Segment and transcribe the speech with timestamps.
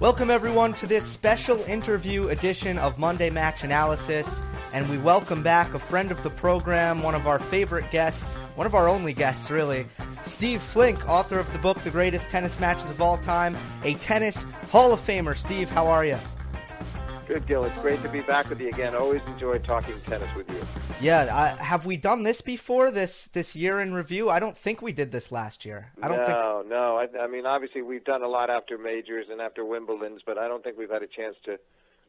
[0.00, 4.40] Welcome, everyone, to this special interview edition of Monday Match Analysis.
[4.72, 8.66] And we welcome back a friend of the program, one of our favorite guests, one
[8.66, 9.86] of our only guests, really,
[10.22, 14.46] Steve Flink, author of the book The Greatest Tennis Matches of All Time, a tennis
[14.70, 15.36] Hall of Famer.
[15.36, 16.16] Steve, how are you?
[17.30, 17.62] Good, Gill.
[17.62, 18.92] It's great to be back with you again.
[18.96, 20.60] Always enjoy talking tennis with you.
[21.00, 22.90] Yeah, have we done this before?
[22.90, 24.28] This this year in review?
[24.28, 25.92] I don't think we did this last year.
[26.02, 26.70] I don't no, think.
[26.70, 26.96] no.
[26.96, 30.48] I, I mean, obviously we've done a lot after majors and after Wimbledon's, but I
[30.48, 31.56] don't think we've had a chance to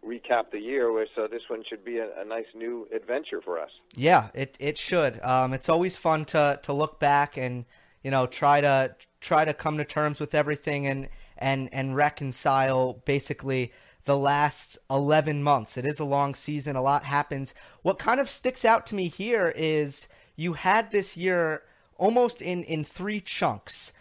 [0.04, 1.06] recap the year.
[1.16, 3.70] So this one should be a, a nice new adventure for us.
[3.96, 5.22] Yeah, it it should.
[5.22, 7.66] Um, it's always fun to to look back and
[8.02, 13.04] you know try to try to come to terms with everything and and and reconcile
[13.06, 13.72] basically
[14.06, 15.78] the last 11 months.
[15.78, 17.54] It is a long season, a lot happens.
[17.82, 21.64] What kind of sticks out to me here is you had this year
[21.98, 23.94] almost in, in three chunks.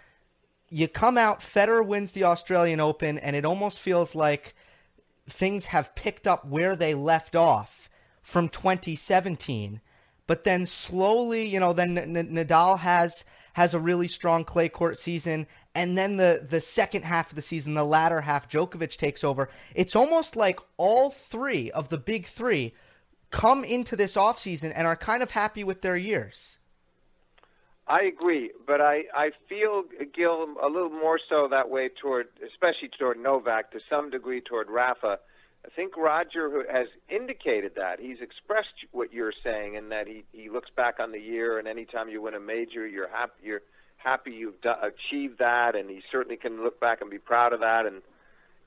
[0.69, 4.55] You come out, Federer wins the Australian Open, and it almost feels like
[5.29, 7.91] things have picked up where they left off
[8.23, 9.81] from 2017.
[10.27, 13.25] But then slowly, you know, then N- Nadal has
[13.55, 17.43] has a really strong clay court season and then the the second half of the
[17.43, 19.49] season, the latter half, Djokovic takes over.
[19.75, 22.75] It's almost like all three of the big three
[23.31, 26.59] come into this offseason and are kind of happy with their years.
[27.87, 29.83] I agree, but I, I feel,
[30.15, 34.71] Gill, a little more so that way toward, especially toward Novak, to some degree toward
[34.71, 35.19] Rafa.
[35.67, 37.99] I think Roger has indicated that.
[37.99, 41.67] He's expressed what you're saying, and that he, he looks back on the year, and
[41.67, 43.33] anytime you win a major, you're happy.
[43.43, 43.63] You're
[44.03, 47.61] happy you've do- achieved that, and he certainly can look back and be proud of
[47.61, 47.87] that.
[47.87, 48.03] And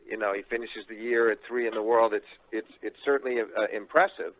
[0.09, 2.13] you know, he finishes the year at three in the world.
[2.13, 4.33] It's it's it's certainly uh, impressive.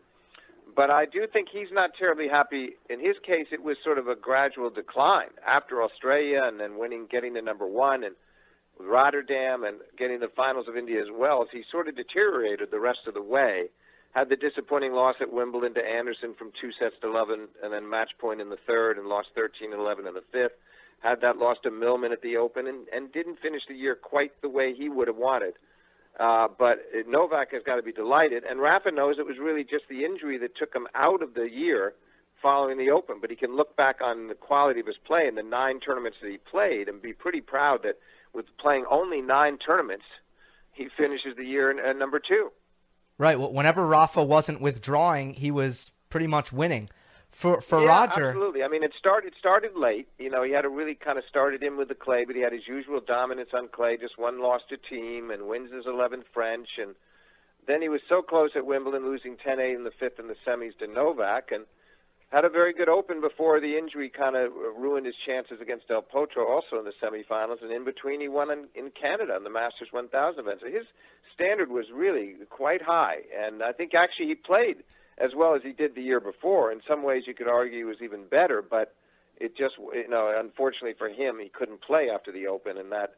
[0.74, 2.70] But I do think he's not terribly happy.
[2.90, 7.06] In his case, it was sort of a gradual decline after Australia, and then winning,
[7.10, 8.16] getting to number one, and
[8.80, 11.48] Rotterdam, and getting the finals of Indian Wells.
[11.52, 13.70] He sort of deteriorated the rest of the way.
[14.14, 17.88] Had the disappointing loss at Wimbledon to Anderson from two sets to 11, and then
[17.88, 20.58] match point in the third, and lost 13 and 11 in the fifth
[21.00, 24.32] had that loss to Millman at the Open, and, and didn't finish the year quite
[24.42, 25.54] the way he would have wanted.
[26.18, 26.78] Uh, but
[27.08, 30.38] Novak has got to be delighted, and Rafa knows it was really just the injury
[30.38, 31.94] that took him out of the year
[32.40, 33.16] following the Open.
[33.20, 36.18] But he can look back on the quality of his play in the nine tournaments
[36.22, 37.98] that he played and be pretty proud that
[38.32, 40.04] with playing only nine tournaments,
[40.72, 42.50] he finishes the year at number two.
[43.18, 43.38] Right.
[43.38, 46.88] Well, whenever Rafa wasn't withdrawing, he was pretty much winning
[47.34, 48.28] for for yeah, Roger.
[48.28, 48.62] Absolutely.
[48.62, 50.08] I mean, it started it started late.
[50.18, 52.42] You know, he had to really kind of started in with the clay, but he
[52.42, 53.96] had his usual dominance on clay.
[53.96, 56.94] Just one loss to Thiem, and wins his 11th French, and
[57.66, 60.76] then he was so close at Wimbledon, losing 10-8 in the fifth in the semis
[60.78, 61.64] to Novak, and
[62.30, 66.02] had a very good Open before the injury kind of ruined his chances against Del
[66.02, 67.62] Potro, also in the semifinals.
[67.62, 70.60] And in between, he won in, in Canada in the Masters 1000 event.
[70.60, 70.86] So his
[71.34, 74.84] standard was really quite high, and I think actually he played
[75.18, 76.72] as well as he did the year before.
[76.72, 78.94] In some ways, you could argue was even better, but
[79.36, 83.14] it just you know unfortunately for him, he couldn't play after the Open, and that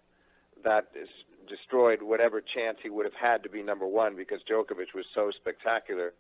[0.64, 1.08] that is
[1.48, 5.30] destroyed whatever chance he would have had to be number one because Djokovic was so
[5.30, 6.12] spectacular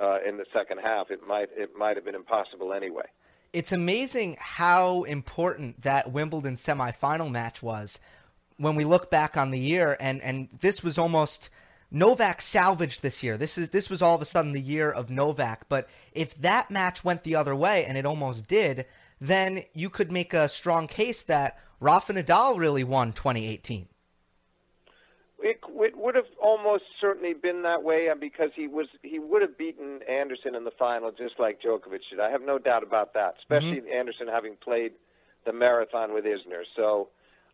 [0.00, 1.10] uh, in the second half.
[1.10, 3.06] It might it might have been impossible anyway.
[3.52, 7.98] It's amazing how important that Wimbledon semifinal match was
[8.58, 11.50] when we look back on the year, and and this was almost
[11.96, 13.38] Novak salvaged this year.
[13.38, 15.66] This is this was all of a sudden the year of Novak.
[15.68, 18.84] But if that match went the other way, and it almost did,
[19.18, 23.88] then you could make a strong case that Rafa Nadal really won 2018.
[25.38, 29.40] It, it would have almost certainly been that way uh, because he was he would
[29.40, 32.20] have beaten Anderson in the final just like Djokovic did.
[32.20, 33.98] I have no doubt about that, especially mm-hmm.
[33.98, 34.92] Anderson having played
[35.46, 36.64] the marathon with Isner.
[36.74, 37.08] So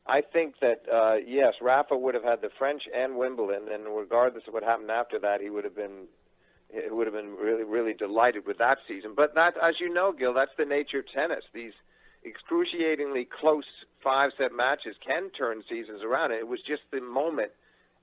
[0.07, 4.45] I think that uh, yes, Rafa would have had the French and Wimbledon, and regardless
[4.49, 6.07] of what happened after that, he would have been
[6.71, 9.13] it would have been really really delighted with that season.
[9.17, 11.45] But that, as you know, Gill, that's the nature of tennis.
[11.55, 11.75] These
[12.25, 13.65] excruciatingly close
[14.03, 16.33] five set matches can turn seasons around.
[16.33, 17.53] It was just the moment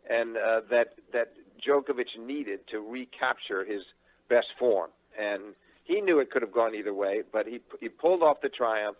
[0.09, 1.33] and uh, that that
[1.65, 3.83] Djokovic needed to recapture his
[4.29, 8.23] best form, and he knew it could have gone either way, but he he pulled
[8.23, 8.97] off the triumph,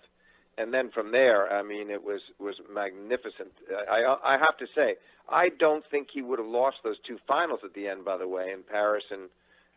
[0.60, 3.52] and then from there, I mean, it was was magnificent.
[3.90, 4.96] I I have to say,
[5.30, 8.04] I don't think he would have lost those two finals at the end.
[8.04, 9.30] By the way, in Paris and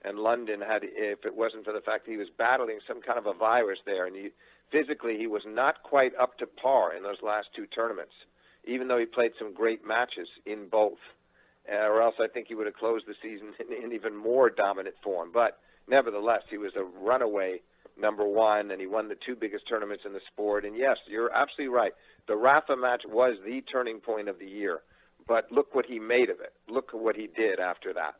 [0.05, 3.19] and London, had if it wasn't for the fact that he was battling some kind
[3.19, 4.31] of a virus there, and he
[4.73, 8.14] physically he was not quite up to par in those last two tournaments,
[8.64, 10.99] even though he played some great matches in both.
[11.73, 14.50] Uh, or else I think he would have closed the season in, in even more
[14.50, 15.31] dominant form.
[15.32, 17.61] But nevertheless, he was a runaway
[17.98, 20.64] number one, and he won the two biggest tournaments in the sport.
[20.64, 21.92] And yes, you're absolutely right.
[22.28, 24.80] The Rafa match was the turning point of the year.
[25.26, 26.52] But look what he made of it.
[26.68, 28.14] Look what he did after that.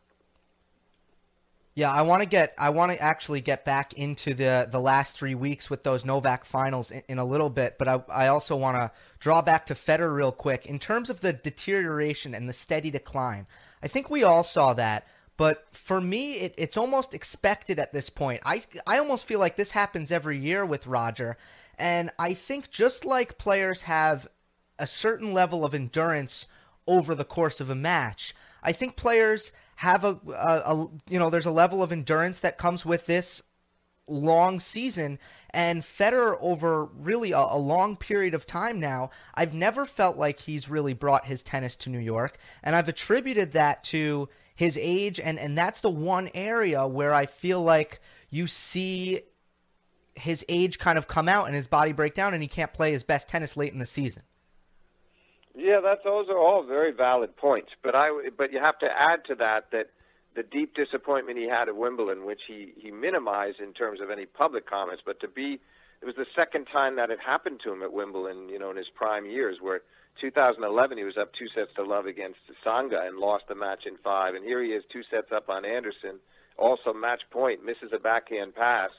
[1.75, 5.17] Yeah, I want to get I want to actually get back into the the last
[5.17, 8.57] three weeks with those Novak finals in, in a little bit, but I, I also
[8.57, 8.91] want to
[9.21, 13.47] draw back to Federer real quick in terms of the deterioration and the steady decline.
[13.83, 15.07] I think we all saw that,
[15.37, 18.43] but for me, it, it's almost expected at this point.
[18.45, 21.37] I I almost feel like this happens every year with Roger,
[21.79, 24.29] and I think just like players have
[24.79, 26.47] a certain level of endurance
[26.87, 31.31] over the course of a match, I think players have a, a, a, you know
[31.31, 33.43] there's a level of endurance that comes with this
[34.07, 35.19] long season.
[35.51, 40.41] And Federer over really a, a, long period of time now I've never felt like
[40.41, 42.39] he's really brought his tennis to New York.
[42.63, 47.27] And I've attributed that to his age and and that's the one area where I
[47.27, 48.01] feel like
[48.31, 49.21] you see
[50.15, 52.93] his age kind of come out and his body break down and he can't play
[52.93, 54.23] his best tennis late in the season.
[55.55, 59.25] Yeah, that's those are all very valid points, but I but you have to add
[59.27, 59.91] to that that
[60.35, 64.25] the deep disappointment he had at Wimbledon, which he he minimized in terms of any
[64.25, 65.61] public comments, but to be
[66.01, 68.77] it was the second time that had happened to him at Wimbledon, you know, in
[68.77, 69.83] his prime years, where
[70.21, 73.97] 2011 he was up two sets to love against Tsonga and lost the match in
[74.05, 76.21] five, and here he is two sets up on Anderson,
[76.59, 78.91] also match point, misses a backhand pass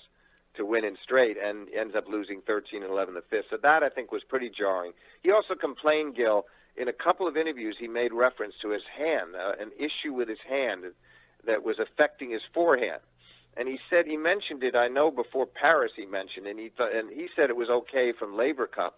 [0.56, 3.46] to win in straight and ends up losing 13 and 11 the fifth.
[3.50, 4.92] So that I think was pretty jarring.
[5.22, 6.46] He also complained, Gill,
[6.78, 7.76] in a couple of interviews.
[7.80, 10.84] He made reference to his hand, uh, an issue with his hand
[11.46, 13.02] that was affecting his forehand.
[13.56, 14.76] And he said he mentioned it.
[14.76, 18.12] I know before Paris he mentioned, and he th- and he said it was okay
[18.18, 18.98] from Laver Cup.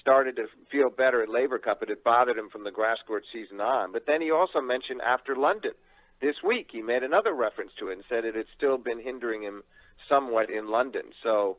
[0.00, 3.24] Started to feel better at Laver Cup, but it bothered him from the grass court
[3.32, 3.92] season on.
[3.92, 5.72] But then he also mentioned after London
[6.22, 9.42] this week he made another reference to it and said it had still been hindering
[9.42, 9.62] him
[10.08, 11.02] somewhat in London.
[11.22, 11.58] So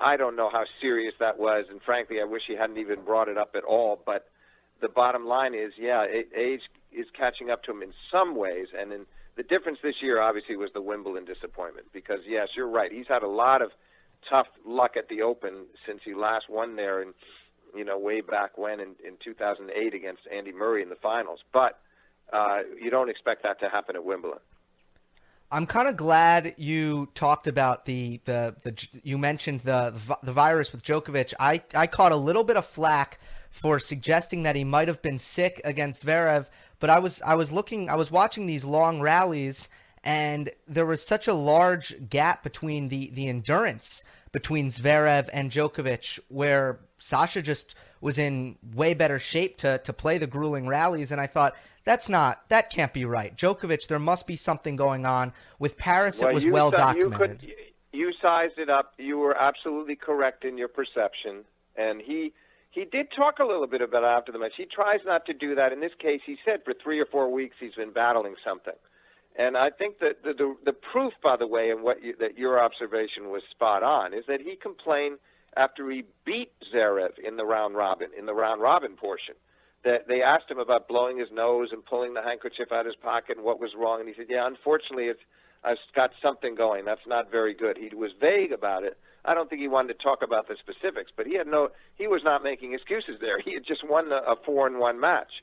[0.00, 3.28] I don't know how serious that was, and frankly, I wish he hadn't even brought
[3.28, 4.00] it up at all.
[4.04, 4.26] But
[4.80, 6.60] the bottom line is, yeah, age
[6.92, 9.06] is catching up to him in some ways, and in
[9.36, 12.92] the difference this year obviously was the Wimbledon disappointment because yes, you're right.
[12.92, 13.70] He's had a lot of
[14.28, 17.14] tough luck at the Open since he last won there, and
[17.74, 21.40] you know way back when in, in 2008 against Andy Murray in the finals.
[21.52, 21.78] But
[22.32, 24.40] uh, you don't expect that to happen at Wimbledon.
[25.50, 30.72] I'm kind of glad you talked about the, the, the you mentioned the the virus
[30.72, 31.34] with Djokovic.
[31.38, 35.18] I I caught a little bit of flack for suggesting that he might have been
[35.18, 36.46] sick against Zverev,
[36.80, 39.68] but I was I was looking I was watching these long rallies
[40.02, 44.04] and there was such a large gap between the the endurance
[44.34, 50.18] between Zverev and Djokovic where Sasha just was in way better shape to to play
[50.18, 52.48] the grueling rallies and I thought that's not.
[52.48, 53.36] That can't be right.
[53.36, 56.20] Djokovic, there must be something going on with Paris.
[56.20, 57.42] Well, it was well documented.
[57.42, 57.56] You, could,
[57.92, 58.94] you sized it up.
[58.98, 61.44] You were absolutely correct in your perception,
[61.76, 62.32] and he
[62.70, 64.52] he did talk a little bit about it after the match.
[64.56, 65.72] He tries not to do that.
[65.72, 68.74] In this case, he said for three or four weeks he's been battling something.
[69.36, 72.38] And I think that the, the, the proof, by the way, and what you, that
[72.38, 75.18] your observation was spot on, is that he complained
[75.56, 79.34] after he beat Zverev in the round robin, in the round robin portion
[79.84, 82.96] that they asked him about blowing his nose and pulling the handkerchief out of his
[82.96, 85.20] pocket and what was wrong, and he said, "Yeah, unfortunately, it's
[85.62, 86.84] I've got something going.
[86.84, 88.96] That's not very good." He was vague about it.
[89.24, 91.68] I don't think he wanted to talk about the specifics, but he had no.
[91.96, 93.38] He was not making excuses there.
[93.40, 95.42] He had just won a four and one match,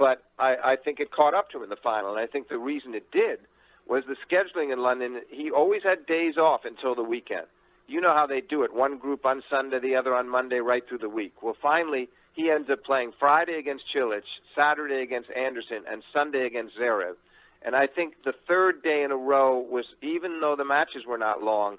[0.00, 2.48] but I, I think it caught up to him in the final, and I think
[2.48, 3.40] the reason it did
[3.86, 5.20] was the scheduling in London.
[5.30, 7.46] He always had days off until the weekend.
[7.86, 10.82] You know how they do it: one group on Sunday, the other on Monday, right
[10.88, 11.34] through the week.
[11.42, 14.22] Well, finally he ends up playing Friday against Cilic,
[14.56, 17.14] Saturday against Anderson, and Sunday against Zverev.
[17.62, 21.18] And I think the third day in a row was, even though the matches were
[21.18, 21.76] not long,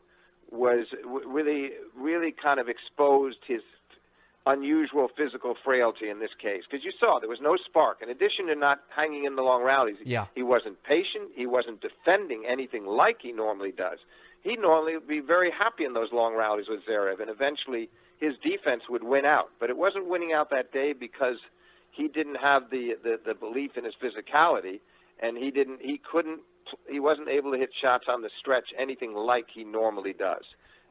[0.52, 0.86] was
[1.26, 3.62] really, really kind of exposed his
[4.46, 8.02] unusual physical frailty in this case because you saw there was no spark.
[8.02, 10.26] In addition to not hanging in the long rallies, yeah.
[10.34, 11.30] he wasn't patient.
[11.36, 14.00] He wasn't defending anything like he normally does.
[14.42, 18.34] He normally would be very happy in those long rallies with Zverev, and eventually his
[18.42, 19.50] defense would win out.
[19.60, 21.38] But it wasn't winning out that day because
[21.92, 24.80] he didn't have the, the, the belief in his physicality,
[25.22, 26.40] and he didn't he couldn't
[26.90, 30.46] he wasn't able to hit shots on the stretch anything like he normally does.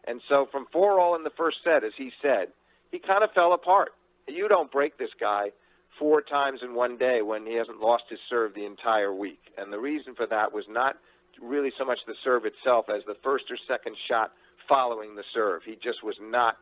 [0.07, 2.49] And so from four all in the first set, as he said,
[2.91, 3.91] he kind of fell apart.
[4.29, 5.51] You don't break this guy
[5.99, 9.41] four times in one day when he hasn't lost his serve the entire week.
[9.59, 10.97] And the reason for that was not
[11.41, 14.33] really so much the serve itself as the first or second shot
[14.69, 15.63] following the serve.
[15.65, 16.57] He just was not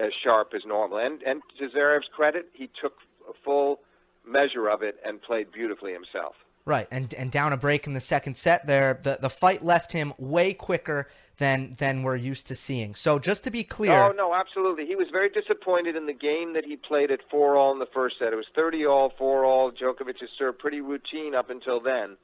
[0.00, 0.98] as sharp as normal.
[0.98, 2.94] And and to Zverev's credit, he took
[3.28, 3.80] a full
[4.26, 6.34] measure of it and played beautifully himself.
[6.64, 9.92] Right, and and down a break in the second set there, the the fight left
[9.92, 11.08] him way quicker
[11.38, 12.94] than than we're used to seeing.
[12.94, 16.52] So just to be clear, oh no, absolutely, he was very disappointed in the game
[16.54, 18.32] that he played at four all in the first set.
[18.32, 19.70] It was thirty all, four all.
[19.70, 22.16] Djokovic's serve pretty routine up until then.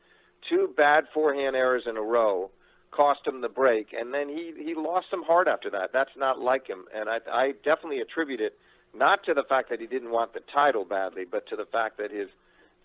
[0.49, 2.51] Two bad forehand errors in a row
[2.91, 5.91] cost him the break, and then he he lost some heart after that.
[5.93, 8.59] That's not like him, and I I definitely attribute it
[8.97, 11.99] not to the fact that he didn't want the title badly, but to the fact
[11.99, 12.29] that his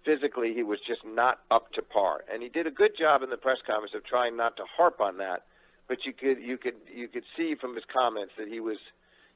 [0.05, 2.24] physically he was just not up to par.
[2.31, 5.01] And he did a good job in the press conference of trying not to harp
[5.01, 5.43] on that,
[5.89, 8.77] but you could you could you could see from his comments that he was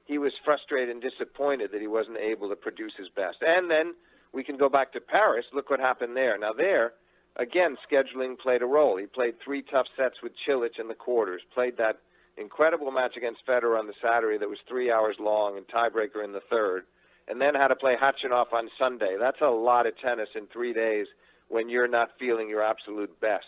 [0.06, 3.38] he was frustrated and disappointed that he wasn't able to produce his best.
[3.42, 3.96] And then
[4.34, 5.46] we can go back to Paris.
[5.54, 6.38] Look what happened there.
[6.38, 6.94] Now there,
[7.38, 8.98] again, scheduling played a role.
[8.98, 11.42] He played three tough sets with Cilic in the quarters.
[11.54, 12.00] Played that
[12.38, 16.34] incredible match against Federer on the Saturday that was three hours long and tiebreaker in
[16.34, 16.84] the third
[17.28, 19.16] and then had to play Khachanov on Sunday.
[19.20, 21.08] That's a lot of tennis in three days
[21.50, 23.46] when you're not feeling your absolute best.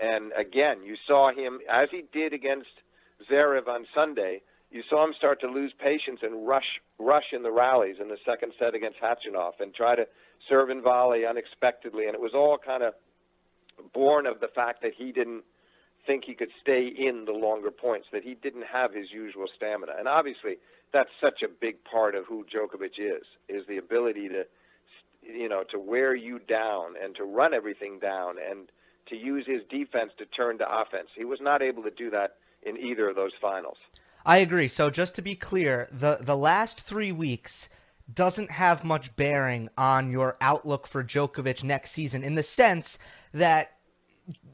[0.00, 2.68] And again, you saw him as he did against
[3.30, 4.42] Zverev on Sunday.
[4.70, 8.18] You saw him start to lose patience and rush rush in the rallies in the
[8.24, 10.06] second set against Khachanov and try to
[10.48, 12.06] serve and volley unexpectedly.
[12.06, 12.94] And it was all kind of
[13.92, 15.44] born of the fact that he didn't
[16.06, 19.92] think he could stay in the longer points, that he didn't have his usual stamina.
[19.98, 20.56] And obviously,
[20.92, 24.44] that's such a big part of who Djokovic is, is the ability to,
[25.22, 28.70] you know, to wear you down and to run everything down and
[29.08, 31.08] to use his defense to turn to offense.
[31.16, 33.76] He was not able to do that in either of those finals.
[34.24, 34.68] I agree.
[34.68, 37.68] So just to be clear, the the last three weeks
[38.12, 42.98] doesn't have much bearing on your outlook for Djokovic next season in the sense
[43.32, 43.72] that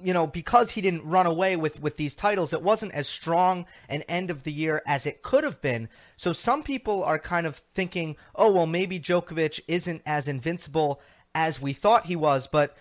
[0.02, 3.64] you know, because he didn't run away with, with these titles, it wasn't as strong
[3.88, 5.88] an end of the year as it could have been.
[6.16, 11.00] So some people are kind of thinking, oh, well, maybe Djokovic isn't as invincible
[11.34, 12.76] as we thought he was, but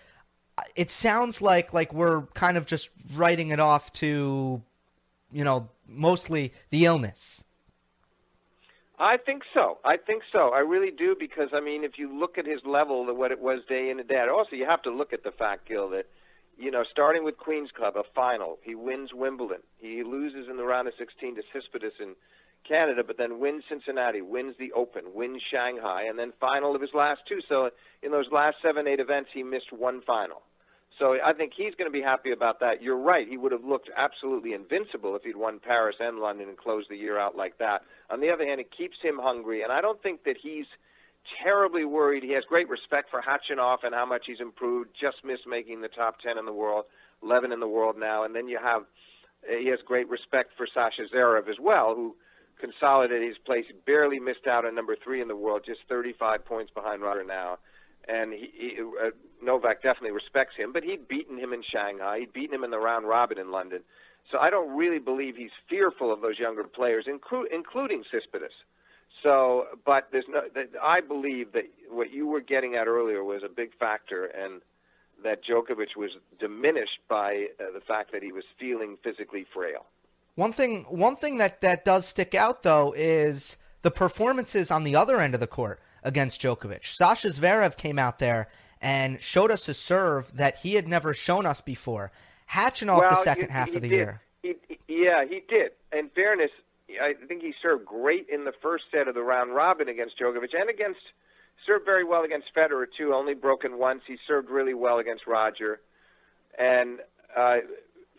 [0.76, 4.62] it sounds like like we're kind of just writing it off to,
[5.32, 7.44] you know, mostly the illness.
[8.98, 9.78] I think so.
[9.84, 10.50] I think so.
[10.54, 13.60] I really do because I mean, if you look at his level, what it was
[13.68, 14.28] day in and day out.
[14.28, 16.06] Also, you have to look at the fact, Gill, that
[16.58, 18.58] you know, starting with Queens Club, a final.
[18.62, 19.62] He wins Wimbledon.
[19.78, 22.14] He loses in the round of 16 to Tsitsipas in
[22.66, 26.90] Canada, but then wins Cincinnati, wins the Open, wins Shanghai, and then final of his
[26.94, 27.40] last two.
[27.48, 27.70] So
[28.02, 30.42] in those last seven, eight events, he missed one final.
[30.98, 32.82] So I think he's going to be happy about that.
[32.82, 33.26] You're right.
[33.26, 36.96] He would have looked absolutely invincible if he'd won Paris and London and closed the
[36.96, 37.82] year out like that.
[38.10, 40.66] On the other hand, it keeps him hungry, and I don't think that he's–
[41.42, 42.22] terribly worried.
[42.22, 44.90] He has great respect for Khachanov and how much he's improved.
[45.00, 46.84] Just missed making the top 10 in the world,
[47.22, 48.24] 11 in the world now.
[48.24, 48.82] And then you have,
[49.48, 52.16] he has great respect for Sasha Zverev as well, who
[52.60, 53.64] consolidated his place.
[53.86, 57.58] Barely missed out on number three in the world, just 35 points behind Roger now.
[58.08, 59.10] And he, he, uh,
[59.42, 62.20] Novak definitely respects him, but he'd beaten him in Shanghai.
[62.20, 63.82] He'd beaten him in the round robin in London.
[64.30, 68.54] So I don't really believe he's fearful of those younger players, inclu- including Tsitsipas.
[69.22, 70.40] So, but there's no.
[70.82, 74.62] I believe that what you were getting at earlier was a big factor, and
[75.22, 79.86] that Djokovic was diminished by uh, the fact that he was feeling physically frail.
[80.34, 84.96] One thing, one thing that that does stick out though is the performances on the
[84.96, 86.86] other end of the court against Djokovic.
[86.86, 88.48] Sasha Zverev came out there
[88.80, 92.10] and showed us a serve that he had never shown us before.
[92.50, 93.96] Khachanov well, the second he, half he of the did.
[93.96, 94.22] year.
[94.42, 94.54] He,
[94.88, 95.72] yeah, he did.
[95.92, 96.50] In fairness,
[97.00, 100.54] I think he served great in the first set of the round robin against Djokovic
[100.58, 101.00] and against
[101.66, 103.14] served very well against Federer too.
[103.14, 104.02] Only broken once.
[104.06, 105.80] He served really well against Roger,
[106.58, 106.98] and
[107.36, 107.58] uh,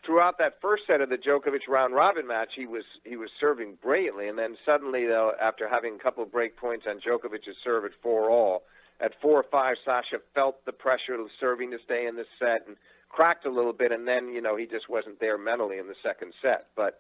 [0.06, 3.78] throughout that first set of the Djokovic round robin match, he was he was serving
[3.82, 4.28] brilliantly.
[4.28, 7.92] And then suddenly, though, after having a couple of break points on Djokovic's serve at
[8.02, 8.64] four all,
[9.02, 12.68] at four or five, Sasha felt the pressure of serving to stay in the set
[12.68, 12.78] and
[13.10, 13.92] cracked a little bit.
[13.92, 17.00] And then you know he just wasn't there mentally in the second set, but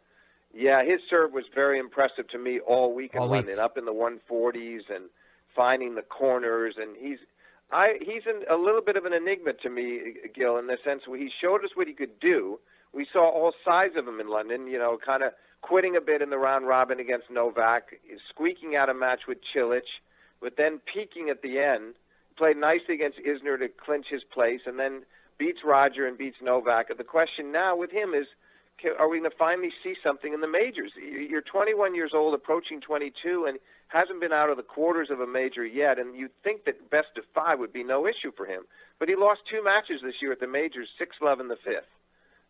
[0.54, 3.46] Yeah, his serve was very impressive to me all week in All week.
[3.46, 5.10] London, up in the 140s and
[5.56, 6.76] finding the corners.
[6.78, 7.18] And he's,
[7.72, 11.08] I, he's an, a little bit of an enigma to me, Gill, in the sense
[11.08, 12.60] where he showed us what he could do.
[12.94, 14.68] We saw all sides of him in London.
[14.68, 18.90] You know, kind of quitting a bit in the round robin against Novak, squeaking out
[18.90, 19.88] a match with Cilic,
[20.42, 21.96] but then peaking at the end.
[22.36, 25.04] Played nicely against Isner to clinch his place, and then
[25.38, 26.88] beats Roger and beats Novak.
[26.98, 28.26] The question now with him is
[29.00, 30.92] are we going to finally see something in the majors?
[30.98, 35.28] You're 21 years old, approaching 22, and hasn't been out of the quarters of a
[35.28, 36.00] major yet.
[36.00, 38.64] And you'd think that best of five would be no issue for him,
[39.00, 41.88] but he lost two matches this year at the majors, six love in the fifth.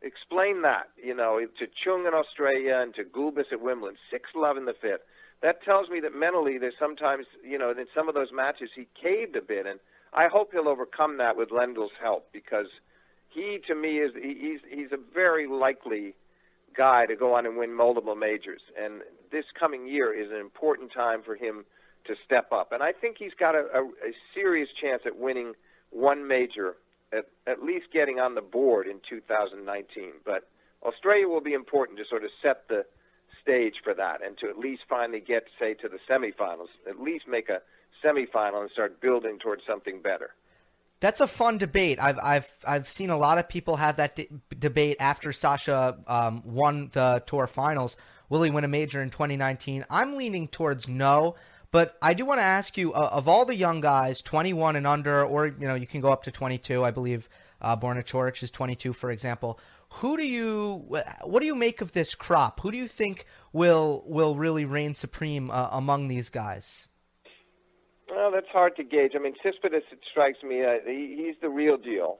[0.04, 4.58] Explain that, you know, to Chung in Australia and to Gulbis at Wimbledon, six love
[4.58, 5.02] in the fifth.
[5.42, 8.88] That tells me that mentally, there's sometimes, you know, in some of those matches he
[9.02, 9.80] caved a bit, and
[10.14, 12.68] I hope he'll overcome that with Lendl's help because
[13.30, 16.16] he, to me, is he's he's a very likely
[16.76, 18.62] guy to go on and win multiple majors.
[18.82, 21.66] And this coming year is an important time for him
[22.06, 22.72] to step up.
[22.72, 25.54] And I think he's got a, a, a serious chance at winning
[25.92, 26.76] one major,
[27.16, 30.12] at, at least getting on the board in 2019.
[30.26, 30.48] But
[30.84, 32.86] Australia will be important to sort of set the
[33.42, 37.28] stage for that and to at least finally get, say, to the semifinals, at least
[37.28, 37.62] make a
[38.04, 40.32] semifinal and start building towards something better.
[41.00, 42.00] That's a fun debate.
[42.02, 46.42] I've I've I've seen a lot of people have that de- debate after Sasha um,
[46.46, 47.98] won the tour finals.
[48.30, 49.86] Will he win a major in 2019?
[49.90, 51.36] I'm leaning towards no,
[51.74, 54.86] but I do want to ask you uh, of all the young guys, 21 and
[54.86, 56.86] under, or you know you can go up to 22.
[56.86, 57.28] I believe
[57.60, 59.60] uh, Borna Coric is 22, for example.
[59.96, 60.86] Who do you
[61.24, 62.60] what do you make of this crop?
[62.60, 66.90] Who do you think will will really reign supreme uh, among these guys?
[68.08, 69.14] Well, that's hard to gauge.
[69.16, 72.20] I mean, Tsitsipas, it strikes me, uh, he, he's the real deal,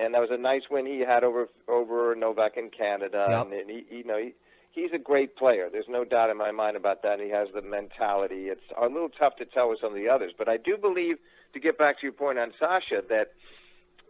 [0.00, 3.26] and that was a nice win he had over over Novak in Canada.
[3.28, 3.46] Yep.
[3.46, 4.34] And, and he, you know, he,
[4.76, 5.68] he's a great player.
[5.72, 7.18] There's no doubt in my mind about that.
[7.18, 8.46] He has the mentality.
[8.46, 11.16] It's a little tough to tell with some of the others, but I do believe,
[11.54, 13.32] to get back to your point on Sasha, that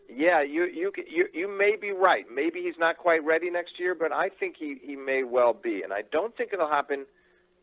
[0.08, 2.24] yeah, you you you you may be right.
[2.32, 5.82] Maybe he's not quite ready next year, but I think he he may well be,
[5.82, 7.06] and I don't think it'll happen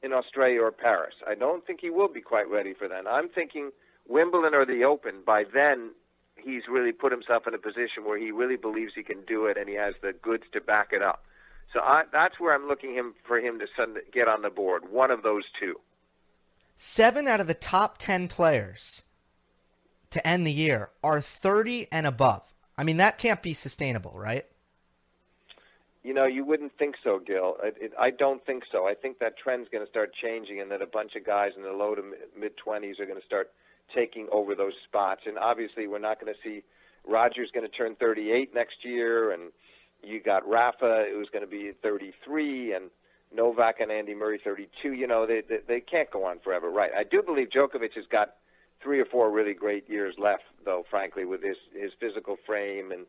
[0.02, 1.16] in Australia or Paris.
[1.28, 3.08] I don't think he will be quite ready for that.
[3.08, 3.72] I'm thinking
[4.08, 5.22] Wimbledon or the Open.
[5.26, 5.92] By then,
[6.36, 9.58] he's really put himself in a position where he really believes he can do it,
[9.58, 11.24] and he has the goods to back it up.
[11.74, 14.84] So I, that's where I'm looking him for him to send, get on the board.
[14.92, 15.76] One of those two.
[16.78, 19.04] Seven out of the top ten players
[20.12, 22.44] to end the year are 30 and above.
[22.78, 24.46] I mean, that can't be sustainable, right?
[26.04, 27.56] You know, you wouldn't think so, Gill.
[27.64, 28.86] It, it, I don't think so.
[28.86, 31.64] I think that trend's going to start changing, and that a bunch of guys in
[31.64, 32.04] the low to
[32.38, 33.52] mid twenties are going to start
[33.96, 35.22] taking over those spots.
[35.26, 36.64] And obviously, we're not going to see
[37.08, 39.52] Rogers going to turn 38 next year, and
[40.04, 42.86] you got Rafa, who's going to be 33, and
[43.34, 44.94] Novak and Andy Murray 32.
[44.94, 46.92] You know, they, they they can't go on forever, right?
[46.98, 48.36] I do believe Djokovic has got
[48.82, 50.84] three or four really great years left, though.
[50.90, 53.06] Frankly, with his his physical frame and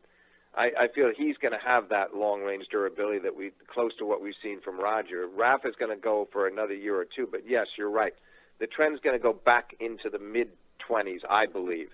[0.57, 4.05] I, I feel he's going to have that long range durability that we close to
[4.05, 5.27] what we've seen from Roger.
[5.27, 8.13] Rafa's going to go for another year or two, but yes, you're right.
[8.59, 10.49] The trend's going to go back into the mid
[10.89, 11.89] 20s, I believe,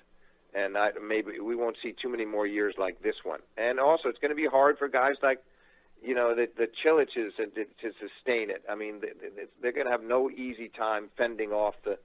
[0.53, 3.39] and I, maybe we won't see too many more years like this one.
[3.57, 5.39] And also, it's going to be hard for guys like,
[6.03, 8.63] you know, the the Chiliches uh, to, to sustain it.
[8.69, 9.01] I mean,
[9.61, 11.97] they're going to have no easy time fending off the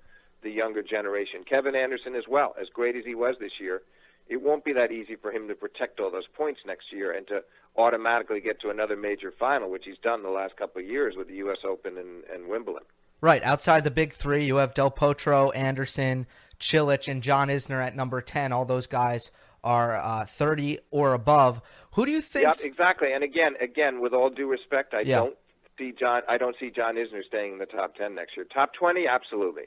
[0.42, 1.44] the younger generation.
[1.48, 3.82] Kevin Anderson as well, as great as he was this year
[4.28, 7.26] it won't be that easy for him to protect all those points next year and
[7.28, 7.42] to
[7.76, 11.28] automatically get to another major final, which he's done the last couple of years with
[11.28, 11.58] the U.S.
[11.64, 12.82] Open and, and Wimbledon.
[13.20, 13.42] Right.
[13.42, 16.26] Outside the big three, you have Del Potro, Anderson,
[16.60, 18.52] Cilic, and John Isner at number 10.
[18.52, 19.30] All those guys
[19.64, 21.60] are uh, 30 or above.
[21.94, 22.44] Who do you think?
[22.44, 23.12] Yeah, exactly.
[23.12, 25.16] And again, again, with all due respect, I yeah.
[25.16, 25.36] don't
[25.78, 26.22] see John.
[26.28, 28.46] I don't see John Isner staying in the top 10 next year.
[28.52, 29.64] Top 20, absolutely.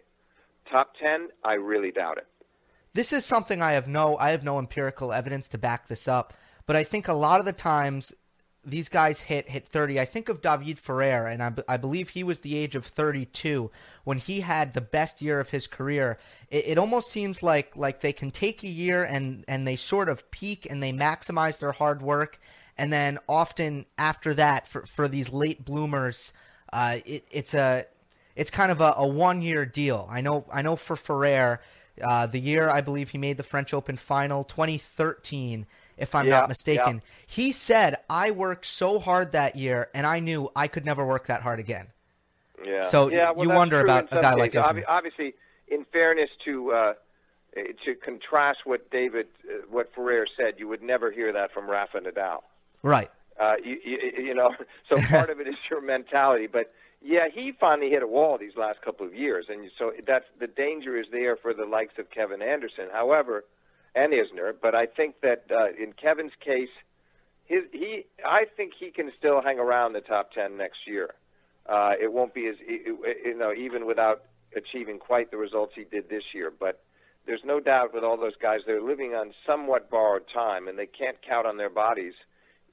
[0.72, 2.28] Top 10, I really doubt it
[2.94, 6.34] this is something I have no I have no empirical evidence to back this up,
[6.66, 8.14] but I think a lot of the times
[8.66, 10.00] these guys hit hit 30.
[10.00, 13.72] I think of David Ferrer, and I, I believe he was the age of 32
[14.04, 16.18] when he had the best year of his career.
[16.50, 20.10] It, it almost seems like like they can take a year and and they sort
[20.10, 22.40] of peak and they maximize their hard work,
[22.78, 26.34] and then often after that, for for these late bloomers,
[26.74, 27.86] uh, it, it's a
[28.36, 30.08] it's kind of a, a one year deal.
[30.12, 31.62] I know I know for Ferrer
[32.02, 35.66] uh, the year I believe he made the French Open final, 2013,
[36.00, 36.96] if I'm yeah, not mistaken.
[36.96, 37.24] Yeah.
[37.28, 41.28] He said, I worked so hard that year, and I knew I could never work
[41.28, 41.88] that hard again.
[42.66, 42.84] Yeah.
[42.84, 44.66] So yeah, well, you wonder about a guy like this.
[44.88, 45.34] Obviously,
[45.68, 46.94] in fairness to uh,
[47.56, 52.00] to contrast what David, uh, what Ferrer said, you would never hear that from Rafa
[52.00, 52.40] Nadal.
[52.84, 53.10] Right.
[53.40, 54.54] Uh, you, you, you know,
[54.90, 56.48] so part of it is your mentality.
[56.48, 60.26] But yeah, he finally hit a wall these last couple of years, and so that's
[60.40, 62.88] the danger is there for the likes of Kevin Anderson.
[62.92, 63.46] However,
[63.96, 66.70] and Isner, but I think that uh, in Kevin's case,
[67.46, 71.16] his he I think he can still hang around the top ten next year.
[71.68, 74.24] Uh, it won't be as you know even without
[74.56, 76.84] achieving quite the results he did this year, but
[77.26, 80.88] there's no doubt with all those guys they're living on somewhat borrowed time and they
[80.88, 82.14] can't count on their bodies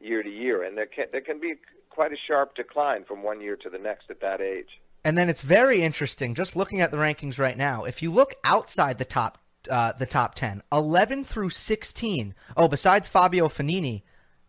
[0.01, 1.55] year to year, and there can there can be
[1.91, 4.81] quite a sharp decline from one year to the next at that age.
[5.03, 7.85] And then it's very interesting just looking at the rankings right now.
[7.85, 9.39] If you look outside the top
[9.71, 12.35] uh, the top 10, 11 through 16.
[12.57, 14.03] Oh, besides Fabio Fognini,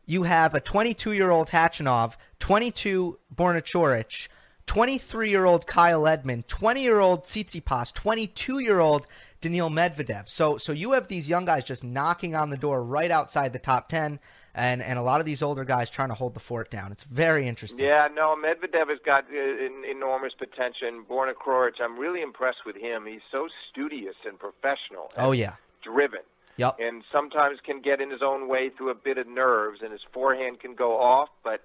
[0.06, 4.28] you have a 22 year old Khachanov, 22 Borna Coric,
[4.66, 9.08] 23 year old Kyle Edmund, 20 year old Tsitsipas, 22 year old
[9.42, 10.30] Daniil Medvedev.
[10.30, 13.60] So, so you have these young guys just knocking on the door right outside the
[13.60, 14.20] top 10
[14.58, 16.92] and and a lot of these older guys trying to hold the fort down.
[16.92, 17.86] It's very interesting.
[17.86, 20.90] Yeah, no, Medvedev has got uh, enormous potential.
[21.10, 23.06] Borna Coric, I'm really impressed with him.
[23.06, 25.12] He's so studious and professional.
[25.16, 26.22] And oh yeah, driven.
[26.58, 26.78] Yep.
[26.80, 30.02] And sometimes can get in his own way through a bit of nerves, and his
[30.12, 31.30] forehand can go off.
[31.44, 31.62] But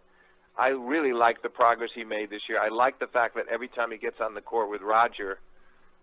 [0.59, 2.61] I really like the progress he made this year.
[2.61, 5.39] I like the fact that every time he gets on the court with Roger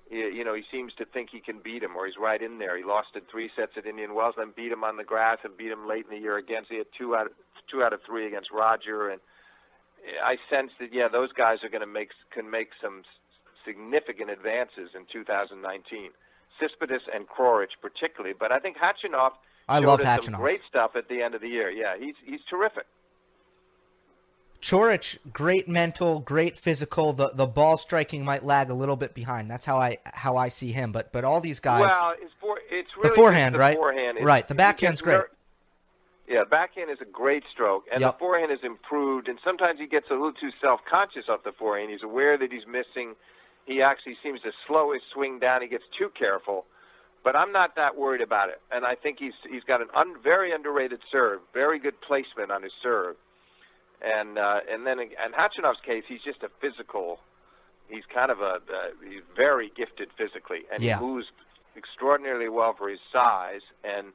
[0.10, 2.76] you know, he seems to think he can beat him, or he's right in there.
[2.78, 5.56] He lost in three sets at Indian Wells, then beat him on the grass, and
[5.56, 6.64] beat him late in the year again.
[6.64, 7.32] So he had two out of
[7.68, 9.22] two out of three against Roger, and
[10.24, 13.04] I sense that yeah, those guys are going to make can make some
[13.66, 16.12] significant advances in 2019.
[16.60, 19.32] Tsitsipas and Coric particularly, but I think Khachanov
[19.68, 21.70] I showed love some great stuff at the end of the year.
[21.70, 22.88] Yeah, he's he's terrific.
[24.62, 27.14] Coric, great mental, great physical.
[27.14, 29.50] The the ball striking might lag a little bit behind.
[29.50, 30.92] That's how I how I see him.
[30.92, 31.82] But but all these guys.
[31.82, 33.76] Well, it's, for, it's really the forehand, the right?
[33.76, 34.18] Forehand.
[34.22, 34.48] right.
[34.48, 35.22] The backhand's great.
[36.28, 38.14] Yeah, backhand is a great stroke, and yep.
[38.14, 39.30] the forehand is improved.
[39.30, 41.90] And sometimes he gets a little too self-conscious off the forehand.
[41.90, 43.16] He's aware that he's missing.
[43.66, 45.64] He actually seems to slow his swing down.
[45.64, 46.66] He gets too careful.
[47.24, 50.16] But I'm not that worried about it, and I think he's he's got an un,
[50.22, 53.16] very underrated serve, very good placement on his serve
[54.02, 57.20] and uh, and then in Khachanov's case, he's just a physical.
[57.90, 61.00] He's kind of a uh, he's very gifted physically, and yeah.
[61.00, 61.28] he moves
[61.76, 63.62] extraordinarily well for his size.
[63.84, 64.14] And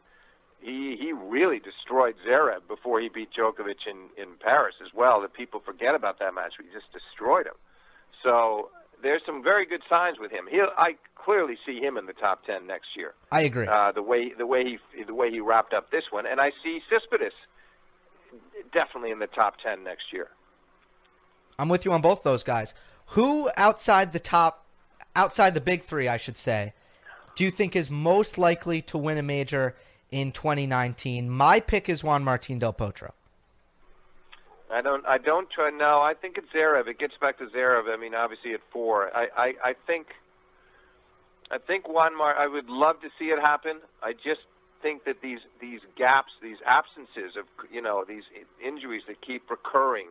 [0.60, 5.20] he he really destroyed Zverev before he beat Djokovic in in Paris as well.
[5.20, 6.54] That people forget about that match.
[6.58, 7.58] He just destroyed him.
[8.22, 8.70] So
[9.02, 10.46] there's some very good signs with him.
[10.50, 13.12] He'll, I clearly see him in the top ten next year.
[13.30, 13.66] I agree.
[13.66, 16.52] Uh, the way the way he the way he wrapped up this one, and I
[16.62, 17.36] see Tsitsipas
[18.72, 20.28] definitely in the top 10 next year.
[21.58, 22.74] I'm with you on both those guys.
[23.08, 24.66] Who outside the top,
[25.14, 26.74] outside the big three, I should say,
[27.36, 29.74] do you think is most likely to win a major
[30.10, 31.28] in 2019?
[31.28, 33.12] My pick is Juan Martín del Potro.
[34.70, 35.06] I don't.
[35.06, 35.70] I don't try.
[35.70, 36.88] No, I think it's Zverev.
[36.88, 37.88] It gets back to Zverev.
[37.88, 39.14] I mean, obviously at four.
[39.14, 39.28] I.
[39.36, 40.08] I, I think.
[41.50, 42.34] I think Juan Mar.
[42.36, 43.78] I would love to see it happen.
[44.02, 44.40] I just
[44.84, 48.24] think that these these gaps, these absences of you know these
[48.60, 50.08] injuries that keep recurring,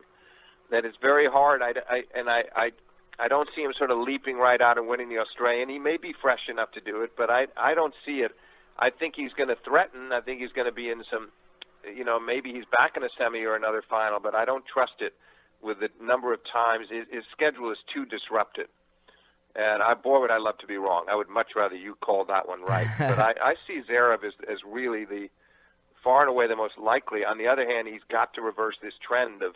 [0.70, 1.62] that it's very hard.
[1.62, 2.70] I, I and I, I
[3.18, 5.68] I don't see him sort of leaping right out and winning the Australian.
[5.68, 8.32] He may be fresh enough to do it, but I I don't see it.
[8.76, 10.10] I think he's going to threaten.
[10.12, 11.30] I think he's going to be in some,
[11.86, 14.98] you know, maybe he's back in a semi or another final, but I don't trust
[14.98, 15.14] it
[15.62, 18.66] with the number of times his, his schedule is too disrupted.
[19.56, 21.06] And I, boy, would I love to be wrong.
[21.08, 22.86] I would much rather you call that one right.
[22.98, 25.28] but I, I see Zverev as, as really the
[26.02, 27.24] far and away the most likely.
[27.24, 29.54] On the other hand, he's got to reverse this trend of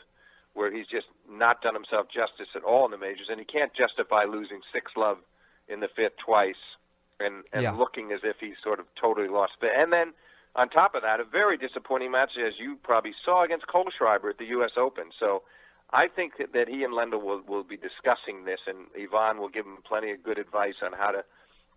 [0.55, 3.73] where he's just not done himself justice at all in the majors, and he can't
[3.75, 5.19] justify losing six love
[5.69, 6.63] in the fifth twice
[7.21, 7.73] and and Yeah.
[7.73, 9.53] looking as if he's sort of totally lost.
[9.61, 10.15] But and then
[10.57, 14.39] on top of that, a very disappointing match as you probably saw against Kohlschreiber at
[14.39, 14.73] the U.S.
[14.77, 15.11] Open.
[15.19, 15.43] So
[15.91, 19.65] I think that, he and Lendl will will be discussing this, and Ivan will give
[19.65, 21.25] him plenty of good advice on how to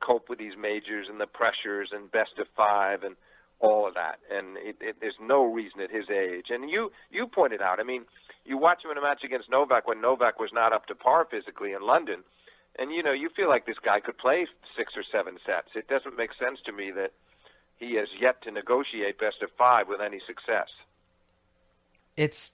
[0.01, 3.15] cope with these majors and the pressures and best of five and
[3.59, 4.19] all of that.
[4.29, 6.47] And it, it, there's no reason at his age.
[6.49, 8.03] And you you pointed out, I mean,
[8.43, 11.25] you watch him in a match against Novak when Novak was not up to par
[11.29, 12.23] physically in London,
[12.77, 14.45] and you know you feel like this guy could play
[14.75, 15.69] six or seven sets.
[15.75, 17.13] It doesn't make sense to me that
[17.77, 20.67] he has yet to negotiate best of five with any success.
[22.17, 22.51] it's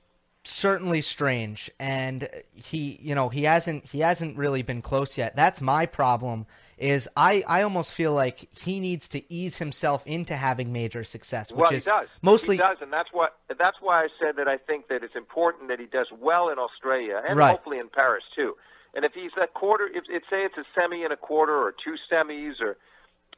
[0.48, 5.62] certainly strange and he you know he hasn't he hasn't really been close yet that's
[5.62, 6.46] my problem
[6.78, 11.52] is i i almost feel like he needs to ease himself into having major success
[11.52, 12.08] which well, is does.
[12.22, 15.16] mostly he does, and that's what that's why I said that I think that it's
[15.16, 17.52] important that he does well in Australia and Right.
[17.52, 18.56] hopefully in Paris too.
[18.94, 21.72] And if he's a quarter, if, if say it's a semi and a quarter or
[21.72, 22.78] two semis or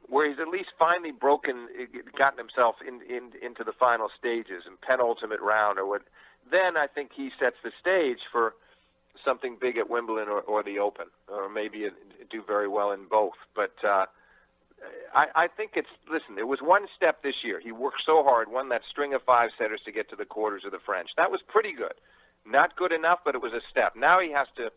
[0.08, 1.86] where he's at least finally broken, eh,
[2.18, 6.02] gotten himself in, in into the final stages and penultimate round or what,
[6.52, 8.54] then I think he sets the stage for
[9.24, 11.88] something big at Wimbledon or, or the Open, or maybe
[12.30, 13.34] do very well in both.
[13.56, 14.06] But uh,
[15.14, 16.38] I, I think it's listen.
[16.38, 17.60] It was one step this year.
[17.60, 20.64] He worked so hard, won that string of five setters to get to the quarters
[20.66, 21.10] of the French.
[21.18, 21.94] That was pretty good.
[22.46, 23.94] Not good enough, but it was a step.
[23.96, 24.70] Now he has to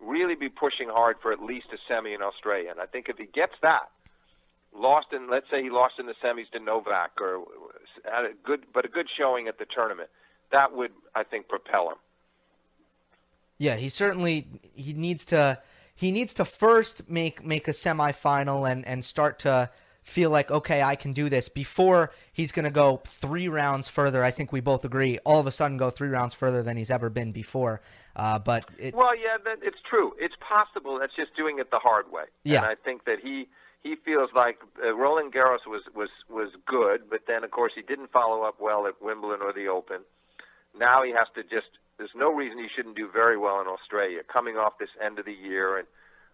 [0.00, 2.70] really be pushing hard for at least a semi in Australia.
[2.70, 3.90] And I think if he gets that,
[4.74, 7.44] lost in let's say he lost in the semis to Novak or
[8.04, 10.10] had a good but a good showing at the tournament,
[10.52, 11.96] that would I think propel him.
[13.58, 15.60] Yeah, he certainly he needs to
[15.94, 19.70] he needs to first make make a semifinal and and start to
[20.02, 24.22] feel like okay I can do this before he's going to go three rounds further.
[24.24, 25.18] I think we both agree.
[25.24, 27.80] All of a sudden, go three rounds further than he's ever been before.
[28.16, 30.12] Uh, but it, well, yeah, that, it's true.
[30.18, 30.98] It's possible.
[30.98, 32.24] That's just doing it the hard way.
[32.42, 33.48] Yeah, and I think that he
[33.82, 37.82] he feels like uh, Roland Garros was was was good, but then of course he
[37.82, 39.98] didn't follow up well at Wimbledon or the Open.
[40.76, 44.20] Now he has to just there's no reason he shouldn't do very well in Australia,
[44.22, 45.78] coming off this end of the year.
[45.78, 45.86] And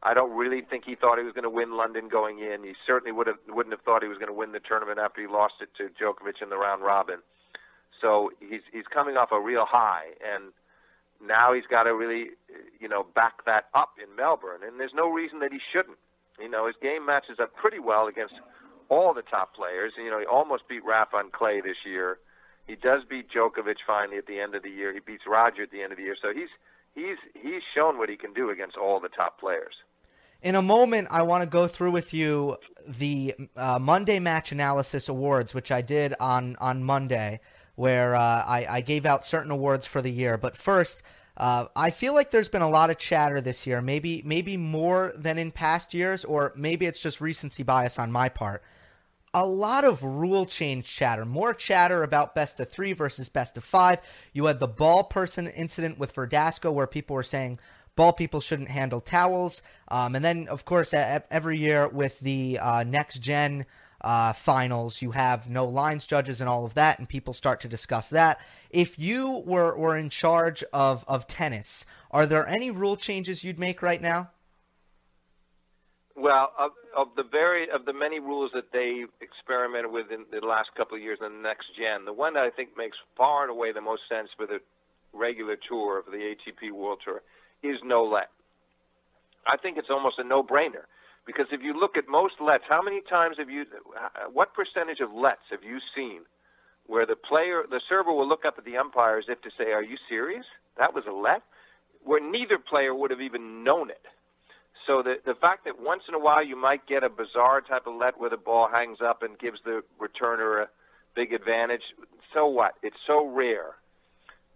[0.02, 2.62] I don't really think he thought he was going to win London going in.
[2.62, 5.22] He certainly would have wouldn't have thought he was going to win the tournament after
[5.22, 7.24] he lost it to Djokovic in the round robin.
[8.00, 10.52] So he's he's coming off a real high, and
[11.24, 12.36] now he's got to really,
[12.78, 14.60] you know, back that up in Melbourne.
[14.66, 15.96] And there's no reason that he shouldn't.
[16.38, 18.34] You know, his game matches up pretty well against
[18.90, 19.92] all the top players.
[19.96, 22.18] You know, he almost beat Rafa on clay this year.
[22.66, 24.92] He does beat Djokovic finally at the end of the year.
[24.92, 26.16] He beats Roger at the end of the year.
[26.20, 26.48] So he's
[26.94, 29.74] he's he's shown what he can do against all the top players.
[30.42, 35.08] In a moment, I want to go through with you the uh, Monday Match Analysis
[35.08, 37.40] Awards, which I did on on Monday,
[37.76, 40.36] where uh, I, I gave out certain awards for the year.
[40.36, 41.02] But first,
[41.36, 45.12] uh, I feel like there's been a lot of chatter this year, maybe maybe more
[45.16, 48.62] than in past years, or maybe it's just recency bias on my part
[49.34, 53.64] a lot of rule change chatter, more chatter about best of three versus best of
[53.64, 53.98] five.
[54.32, 57.58] You had the ball person incident with Verdasco where people were saying
[57.96, 59.60] ball people shouldn't handle towels.
[59.88, 63.66] Um, and then, of course, every year with the uh, next gen
[64.00, 67.68] uh, finals, you have no lines judges and all of that, and people start to
[67.68, 68.38] discuss that.
[68.70, 73.58] If you were, were in charge of, of tennis, are there any rule changes you'd
[73.58, 74.30] make right now?
[76.16, 80.46] Well, of, of the very of the many rules that they experimented with in the
[80.46, 83.42] last couple of years in the next gen, the one that I think makes far
[83.42, 84.60] and away the most sense for the
[85.12, 87.22] regular tour of the ATP World Tour
[87.62, 88.30] is no let.
[89.46, 90.86] I think it's almost a no-brainer
[91.26, 93.64] because if you look at most lets, how many times have you,
[93.96, 96.22] uh, what percentage of lets have you seen
[96.86, 99.72] where the player, the server will look up at the umpire as if to say,
[99.72, 100.46] "Are you serious?
[100.76, 101.42] That was a let,"
[102.02, 104.04] where neither player would have even known it.
[104.86, 107.86] So the the fact that once in a while you might get a bizarre type
[107.86, 110.68] of let where the ball hangs up and gives the returner a
[111.14, 111.82] big advantage,
[112.32, 112.74] so what?
[112.82, 113.76] It's so rare.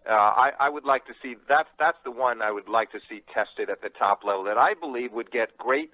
[0.08, 3.00] Uh, I, I would like to see that's that's the one I would like to
[3.08, 5.90] see tested at the top level that I believe would get great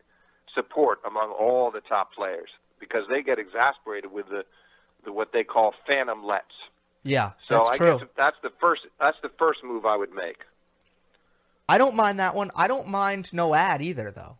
[0.54, 4.44] support among all the top players because they get exasperated with the,
[5.04, 6.44] the what they call phantom lets.
[7.02, 7.98] Yeah, so that's I true.
[7.98, 10.38] guess that's the first that's the first move I would make.
[11.68, 12.50] I don't mind that one.
[12.54, 14.38] I don't mind no ad either, though.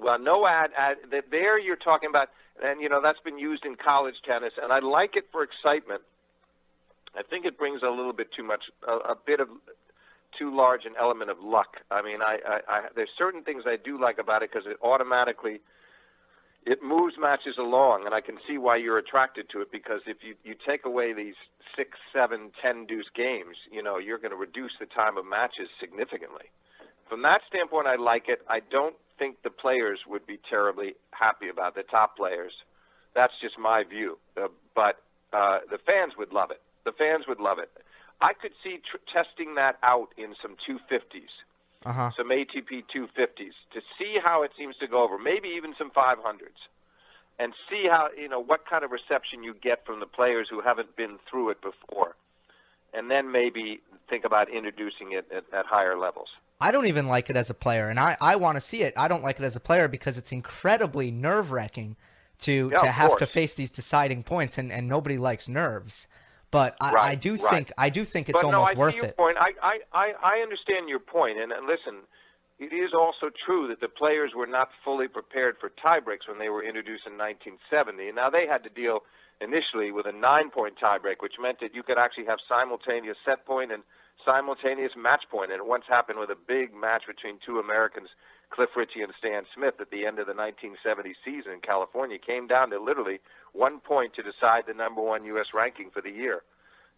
[0.00, 0.96] Well, no ad, ad
[1.30, 2.28] there you're talking about,
[2.62, 6.02] and you know that's been used in college tennis, and I like it for excitement.
[7.16, 9.48] I think it brings a little bit too much, a, a bit of
[10.38, 11.78] too large an element of luck.
[11.90, 14.76] I mean, I, I, I there's certain things I do like about it because it
[14.82, 15.60] automatically
[16.66, 20.18] it moves matches along, and I can see why you're attracted to it because if
[20.22, 21.36] you you take away these
[21.76, 25.68] six, seven, ten deuce games, you know you're going to reduce the time of matches
[25.80, 26.50] significantly.
[27.08, 28.40] From that standpoint, I like it.
[28.48, 32.52] I don't think the players would be terribly happy about the top players.
[33.14, 35.00] That's just my view, uh, but
[35.32, 36.60] uh, the fans would love it.
[36.84, 37.70] The fans would love it.
[38.20, 41.32] I could see tr- testing that out in some 250s
[41.84, 42.10] uh-huh.
[42.16, 46.58] some ATP 250s to see how it seems to go over, maybe even some 500s,
[47.38, 50.60] and see how you know what kind of reception you get from the players who
[50.60, 52.16] haven't been through it before,
[52.92, 56.28] and then maybe think about introducing it at, at higher levels.
[56.60, 58.92] I don't even like it as a player, and I, I want to see it.
[58.96, 61.96] I don't like it as a player because it's incredibly nerve wracking
[62.40, 63.20] to yeah, to have course.
[63.20, 66.08] to face these deciding points, and, and nobody likes nerves.
[66.50, 67.50] But I, right, I do right.
[67.50, 69.16] think I do think it's but almost no, I worth see your it.
[69.16, 69.36] Point.
[69.36, 69.52] I,
[69.92, 72.08] I, I, understand your point, and, and listen,
[72.58, 76.48] it is also true that the players were not fully prepared for tiebreaks when they
[76.48, 78.12] were introduced in 1970.
[78.12, 79.04] Now they had to deal
[79.40, 83.70] initially with a nine-point tiebreak, which meant that you could actually have simultaneous set point
[83.70, 83.82] and
[84.24, 85.52] simultaneous match point.
[85.52, 88.08] And it once happened with a big match between two Americans,
[88.50, 92.18] Cliff Richey and Stan Smith, at the end of the 1970 season in California.
[92.18, 93.20] Came down to literally
[93.52, 95.48] one point to decide the number one U.S.
[95.54, 96.42] ranking for the year.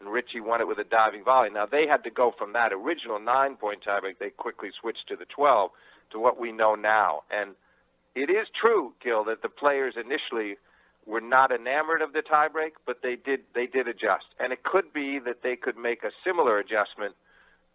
[0.00, 1.50] and Richey won it with a diving volley.
[1.50, 4.18] Now they had to go from that original nine point tiebreak.
[4.18, 5.70] They quickly switched to the 12
[6.12, 7.22] to what we know now.
[7.30, 7.54] And
[8.14, 10.56] it is true, Gill, that the players initially
[11.06, 14.26] were not enamored of the tiebreak, but they did they did adjust.
[14.38, 17.14] And it could be that they could make a similar adjustment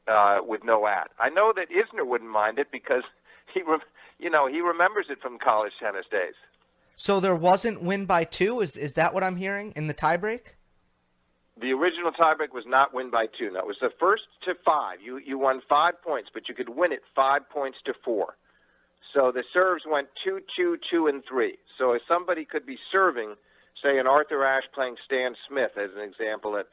[0.07, 1.07] uh, with no ad.
[1.19, 3.03] I know that Isner wouldn't mind it because
[3.55, 3.79] he, re-
[4.19, 6.35] you know, he remembers it from college tennis days.
[6.95, 8.61] So there wasn't win by two.
[8.61, 10.55] Is is that what I'm hearing in the tiebreak?
[11.59, 13.51] The original tiebreak was not win by two.
[13.51, 14.99] No, it was the first to five.
[15.03, 18.35] You you won five points, but you could win it five points to four.
[19.13, 21.57] So the serves went two, two, two, and three.
[21.77, 23.35] So if somebody could be serving,
[23.81, 26.67] say an Arthur Ashe playing Stan Smith as an example, at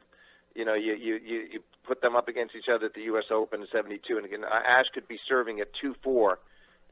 [0.55, 3.25] you know you you you, you put them up against each other at the U.S.
[3.31, 6.39] Open in '72, and again uh, Ashe could be serving at two four,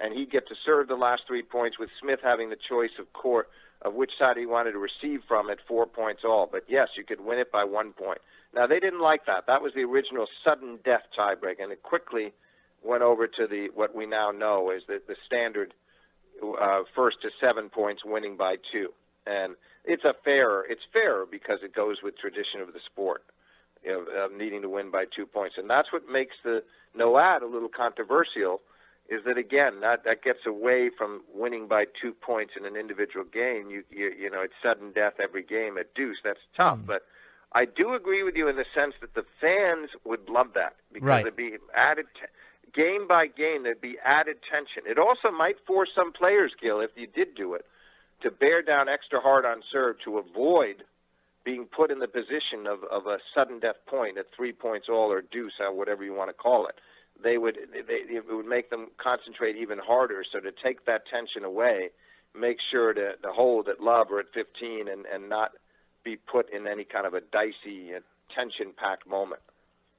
[0.01, 3.13] and he'd get to serve the last three points with Smith having the choice of
[3.13, 3.49] court
[3.83, 6.49] of which side he wanted to receive from at four points all.
[6.51, 8.19] But yes, you could win it by one point.
[8.55, 9.47] Now they didn't like that.
[9.47, 12.33] That was the original sudden death tiebreak, and it quickly
[12.83, 15.73] went over to the what we now know is the the standard
[16.43, 18.89] uh, first to seven points, winning by two,
[19.27, 20.67] and it's a fairer.
[20.69, 23.23] It's fairer because it goes with tradition of the sport,
[23.85, 26.63] you know, of needing to win by two points, and that's what makes the
[26.95, 28.61] no ad a little controversial.
[29.11, 33.25] Is that again that that gets away from winning by two points in an individual
[33.25, 33.69] game?
[33.69, 36.19] You you you know it's sudden death every game at deuce.
[36.25, 36.87] That's tough, mm.
[36.87, 37.03] but.
[37.53, 41.09] I do agree with you in the sense that the fans would love that because
[41.09, 41.27] right.
[41.27, 42.07] it'd be added.
[42.15, 42.29] T-
[42.73, 44.89] game by game, there'd be added tension.
[44.89, 47.65] It also might force some players, Gill, if you did do it,
[48.23, 50.85] to bear down extra hard on serve to avoid
[51.45, 55.11] being put in the position of, of a sudden death point at three points all
[55.11, 56.75] or deuce, or whatever you want to call it.
[57.23, 60.25] They would they, it would make them concentrate even harder.
[60.33, 61.91] So to take that tension away,
[62.39, 65.53] make sure to, to hold at love or at 15 and, and not
[66.05, 67.93] be put in any kind of a dicey,
[68.35, 69.43] tension-packed moment.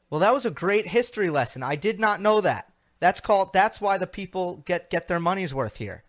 [0.10, 1.63] Well, that was a great history lesson.
[1.63, 2.71] I did not know that.
[2.99, 6.03] That's called that's why the people get get their money's worth here.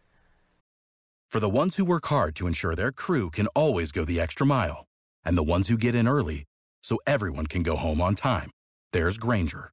[1.30, 4.44] For the ones who work hard to ensure their crew can always go the extra
[4.44, 4.84] mile,
[5.24, 6.44] and the ones who get in early
[6.82, 8.50] so everyone can go home on time,
[8.92, 9.72] there's Grainger,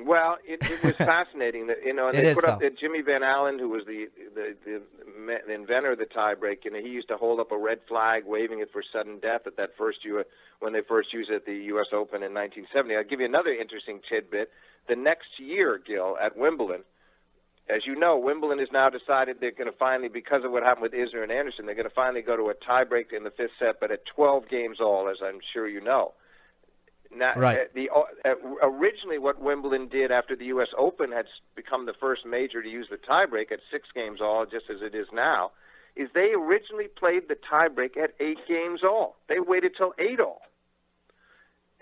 [0.00, 3.22] Well, it, it was fascinating that you know, and they put up that Jimmy Van
[3.22, 4.80] Alen, who was the, the
[5.46, 8.60] the inventor of the tiebreak, and he used to hold up a red flag, waving
[8.60, 10.22] it for sudden death at that first U
[10.60, 11.86] when they first used it at the U.S.
[11.92, 12.96] Open in 1970.
[12.96, 14.50] I'll give you another interesting tidbit.
[14.88, 16.84] The next year, Gill, at Wimbledon,
[17.68, 20.82] as you know, Wimbledon has now decided they're going to finally, because of what happened
[20.82, 23.52] with Isner and Anderson, they're going to finally go to a tiebreak in the fifth
[23.58, 26.14] set, but at 12 games all, as I'm sure you know.
[27.14, 27.58] Now, right.
[27.58, 30.68] Uh, the uh, originally what Wimbledon did after the U.S.
[30.76, 34.66] Open had become the first major to use the tiebreak at six games all, just
[34.70, 35.52] as it is now,
[35.96, 39.16] is they originally played the tiebreak at eight games all.
[39.28, 40.42] They waited till eight all,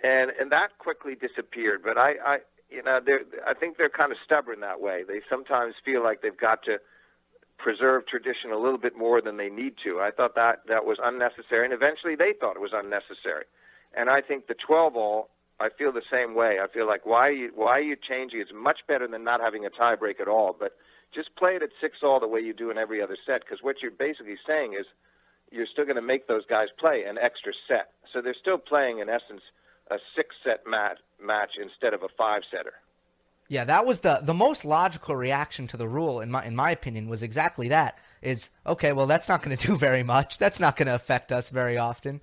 [0.03, 1.83] and and that quickly disappeared.
[1.83, 2.39] But I, I
[2.71, 5.03] you know, they're, I think they're kind of stubborn that way.
[5.07, 6.79] They sometimes feel like they've got to
[7.59, 10.01] preserve tradition a little bit more than they need to.
[10.01, 13.45] I thought that that was unnecessary, and eventually they thought it was unnecessary.
[13.97, 16.59] And I think the 12 all, I feel the same way.
[16.63, 18.41] I feel like why are you why are you changing?
[18.41, 20.55] It's much better than not having a tiebreak at all.
[20.59, 20.73] But
[21.15, 23.63] just play it at six all the way you do in every other set, because
[23.63, 24.85] what you're basically saying is
[25.51, 27.93] you're still going to make those guys play an extra set.
[28.13, 29.43] So they're still playing in essence
[29.91, 32.75] a six set match match instead of a five setter.
[33.49, 36.71] Yeah, that was the the most logical reaction to the rule in my in my
[36.71, 37.99] opinion was exactly that.
[38.21, 40.39] Is okay, well that's not going to do very much.
[40.39, 42.21] That's not going to affect us very often.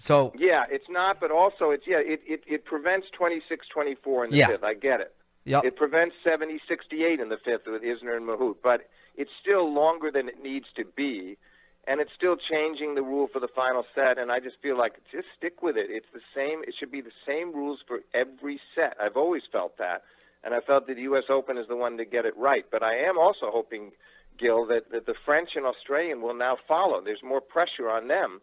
[0.00, 4.36] So Yeah, it's not, but also it's yeah, it it, it prevents 26-24 in the
[4.36, 4.46] yeah.
[4.48, 4.64] fifth.
[4.64, 5.14] I get it.
[5.44, 5.64] Yep.
[5.64, 10.28] It prevents 70-68 in the fifth with Isner and Mahut, but it's still longer than
[10.28, 11.36] it needs to be
[11.86, 14.18] and it's still changing the rule for the final set.
[14.18, 15.86] And I just feel like just stick with it.
[15.88, 16.62] It's the same.
[16.66, 18.96] It should be the same rules for every set.
[19.02, 20.02] I've always felt that,
[20.44, 21.24] and I felt that the U.S.
[21.30, 22.64] Open is the one to get it right.
[22.70, 23.92] But I am also hoping,
[24.38, 27.00] Gill, that, that the French and Australian will now follow.
[27.02, 28.40] There's more pressure on them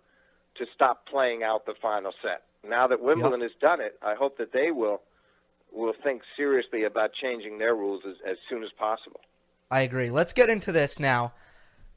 [0.57, 2.43] to stop playing out the final set.
[2.67, 3.51] Now that Wimbledon yep.
[3.51, 5.01] has done it, I hope that they will
[5.73, 9.19] will think seriously about changing their rules as, as soon as possible.
[9.69, 10.09] I agree.
[10.09, 11.33] Let's get into this now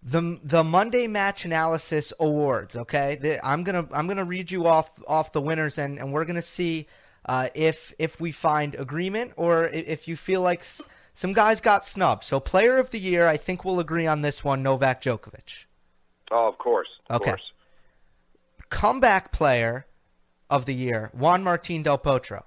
[0.03, 2.77] the the Monday match analysis awards.
[2.77, 6.25] Okay, the, I'm gonna I'm gonna read you off off the winners, and, and we're
[6.25, 6.87] gonna see
[7.27, 10.65] uh, if if we find agreement or if you feel like
[11.13, 12.25] some guys got snubbed.
[12.25, 15.65] So player of the year, I think we'll agree on this one, Novak Djokovic.
[16.31, 16.89] Oh, of course.
[17.11, 17.33] Of okay.
[17.33, 17.53] Course.
[18.71, 19.87] Comeback player
[20.49, 22.45] of the year, Juan Martín del Potro.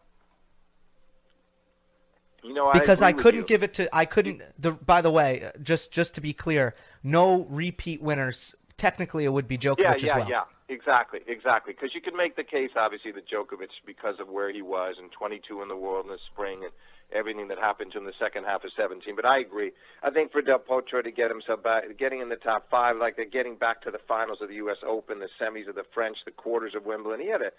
[2.44, 4.42] You know, because I, I couldn't give it to I couldn't.
[4.60, 8.54] The, by the way, just just to be clear, no repeat winners.
[8.76, 10.28] Technically, it would be Djokovic yeah, as yeah.
[10.28, 11.74] Yeah, exactly, exactly.
[11.74, 15.10] Because you could make the case, obviously, that Djokovic, because of where he was and
[15.12, 16.74] 22 in the world in the spring and
[17.14, 19.16] everything that happened to him in the second half of 17.
[19.16, 19.72] But I agree.
[20.02, 23.16] I think for Del Potro to get himself back, getting in the top five, like
[23.16, 24.78] they're getting back to the finals of the U.S.
[24.88, 27.52] Open, the semis of the French, the quarters of Wimbledon, he had a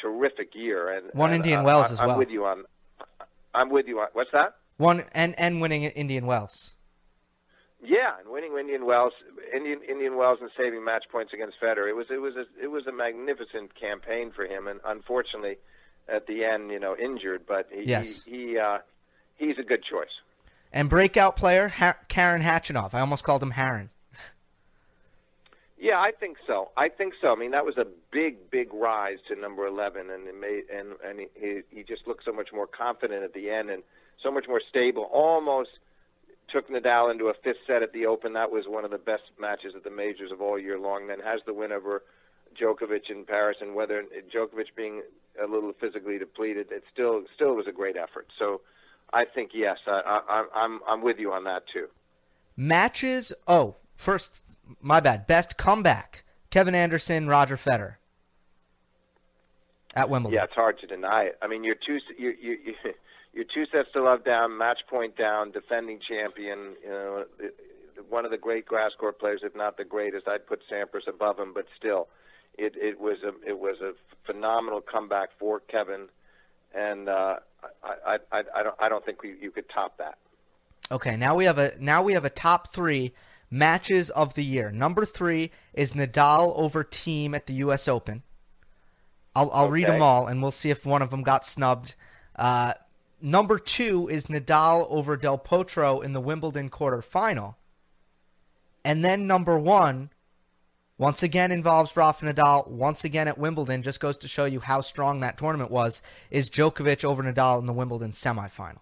[0.00, 0.96] terrific year.
[0.96, 2.18] And one Indian uh, Wells I, as I'm well.
[2.18, 2.64] with you on.
[3.54, 4.08] I'm with you on.
[4.12, 4.56] What's that?
[4.76, 6.74] One and and winning Indian Wells.
[7.82, 9.12] Yeah, and winning Indian Wells,
[9.54, 11.88] Indian Indian Wells, and saving match points against Federer.
[11.88, 15.56] It was it was a, it was a magnificent campaign for him, and unfortunately,
[16.12, 17.42] at the end, you know, injured.
[17.46, 18.22] But he yes.
[18.24, 18.78] he, he uh,
[19.36, 20.20] he's a good choice.
[20.72, 22.94] And breakout player ha- Karen Khachanov.
[22.94, 23.90] I almost called him Haran.
[25.78, 26.70] Yeah, I think so.
[26.76, 27.32] I think so.
[27.32, 30.92] I mean, that was a big, big rise to number eleven, and it made and
[31.02, 33.82] and he he just looked so much more confident at the end and
[34.22, 35.04] so much more stable.
[35.04, 35.70] Almost
[36.52, 38.34] took Nadal into a fifth set at the Open.
[38.34, 41.06] That was one of the best matches at the majors of all year long.
[41.06, 42.02] Then has the win over
[42.58, 44.02] Djokovic in Paris, and whether
[44.34, 45.02] Djokovic being
[45.42, 48.28] a little physically depleted, it still still was a great effort.
[48.38, 48.60] So,
[49.12, 51.86] I think yes, I, I, I'm I'm with you on that too.
[52.56, 53.32] Matches.
[53.46, 54.40] Oh, first,
[54.80, 55.26] my bad.
[55.26, 57.96] Best comeback: Kevin Anderson, Roger Federer
[59.94, 60.36] at Wimbledon.
[60.36, 61.38] Yeah, it's hard to deny it.
[61.42, 62.58] I mean, you're two you you.
[62.64, 62.74] you
[63.32, 66.74] you're two sets to love down, match point down, defending champion.
[66.82, 67.24] You know,
[68.08, 70.28] one of the great grass court players, if not the greatest.
[70.28, 72.08] I'd put Sampras above him, but still,
[72.60, 73.92] it it was a it was a
[74.26, 76.08] phenomenal comeback for Kevin,
[76.74, 77.36] and uh,
[77.82, 80.18] I, I I don't I don't think we, you could top that.
[80.90, 83.12] Okay, now we have a now we have a top three
[83.50, 84.70] matches of the year.
[84.70, 87.88] Number three is Nadal over Thiem at the U.S.
[87.88, 88.22] Open.
[89.34, 89.72] I'll I'll okay.
[89.72, 91.94] read them all, and we'll see if one of them got snubbed.
[92.36, 92.74] Uh,
[93.22, 97.56] Number two is Nadal over Del Potro in the Wimbledon quarterfinal.
[98.82, 100.10] And then number one,
[101.00, 104.82] once again involves Rafa Nadal, once again at Wimbledon, just goes to show you how
[104.82, 108.80] strong that tournament was, is Djokovic over Nadal in the Wimbledon semifinal.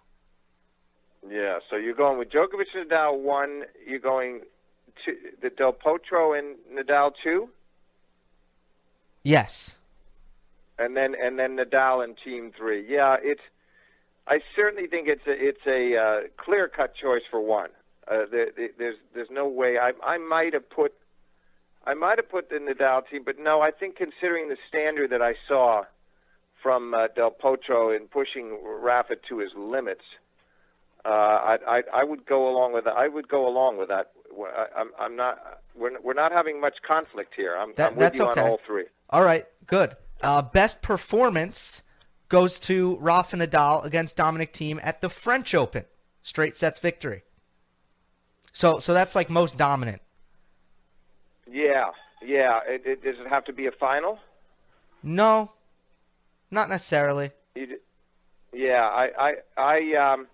[1.31, 4.41] Yeah, so you're going with Djokovic and Nadal one, you're going
[5.05, 7.51] to the Del Potro and Nadal two?
[9.23, 9.79] Yes.
[10.77, 12.85] And then and then Nadal and Thiem three.
[12.89, 13.43] Yeah, it's
[14.27, 17.71] I certainly think it's a it's a uh, clear cut choice for one.
[18.11, 20.95] Uh, there, there's there's no way I I might have put
[21.85, 25.11] I might have put in the Nadal Thiem, but no, I think considering the standard
[25.11, 25.85] that I saw
[26.63, 30.03] from uh, Del Potro in pushing Rafa to his limits,
[31.05, 32.95] uh, I, I I would go along with that.
[32.95, 34.11] I would go along with that.
[34.37, 35.39] I, I'm I'm not
[35.75, 37.57] we're we're not having much conflict here.
[37.57, 38.41] I'm, that, I'm with that's you okay.
[38.43, 38.85] on all three.
[39.09, 39.97] All right, good.
[40.21, 41.83] Uh, best performance
[42.29, 45.85] goes to Rafa Nadal against Dominic Thiem at the French Open,
[46.23, 47.23] straight sets victory.
[48.53, 50.03] So, so that's like most dominant.
[51.51, 51.91] Yeah,
[52.23, 52.61] yeah.
[52.67, 54.19] It, it, does it have to be a final?
[55.03, 55.53] No,
[56.51, 57.31] not necessarily.
[57.55, 57.79] You,
[58.53, 60.27] yeah, I, I, I, um,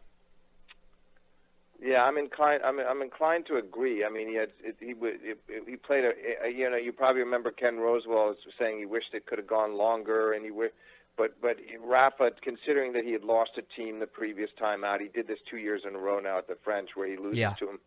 [1.83, 2.62] yeah, I'm inclined.
[2.62, 4.05] I'm, I'm inclined to agree.
[4.05, 7.23] I mean, he had, it, he, it, he played a, a, you know, you probably
[7.23, 10.75] remember Ken Rosewall saying he wished it could have gone longer, and he wished
[11.17, 15.09] but but Rafa, considering that he had lost a Thiem the previous time out, he
[15.09, 17.55] did this two years in a row now at the French, where he loses yeah.
[17.55, 17.79] to him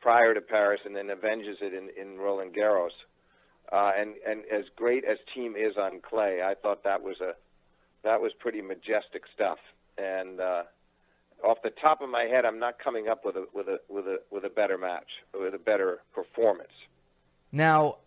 [0.00, 2.90] prior to Paris and then avenges it in in Roland Garros.
[3.72, 7.32] Uh, and and as great as Thiem is on clay, I thought that was a
[8.04, 9.58] that was pretty majestic stuff.
[9.98, 10.62] And uh,
[11.44, 14.06] off the top of my head, I'm not coming up with a with a with
[14.06, 16.72] a with a better match, with a better performance.
[17.52, 17.98] Now,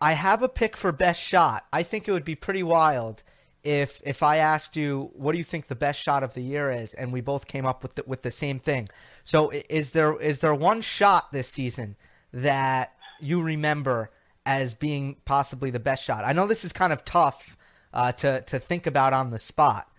[0.00, 1.66] I have a pick for best shot.
[1.72, 3.22] I think it would be pretty wild
[3.64, 6.70] if if I asked you what do you think the best shot of the year
[6.70, 8.88] is, and we both came up with the, with the same thing.
[9.26, 11.96] So is there is there one shot this season
[12.32, 14.12] that you remember
[14.46, 16.24] as being possibly the best shot?
[16.24, 17.56] I know this is kind of tough
[17.92, 19.90] uh, to to think about on the spot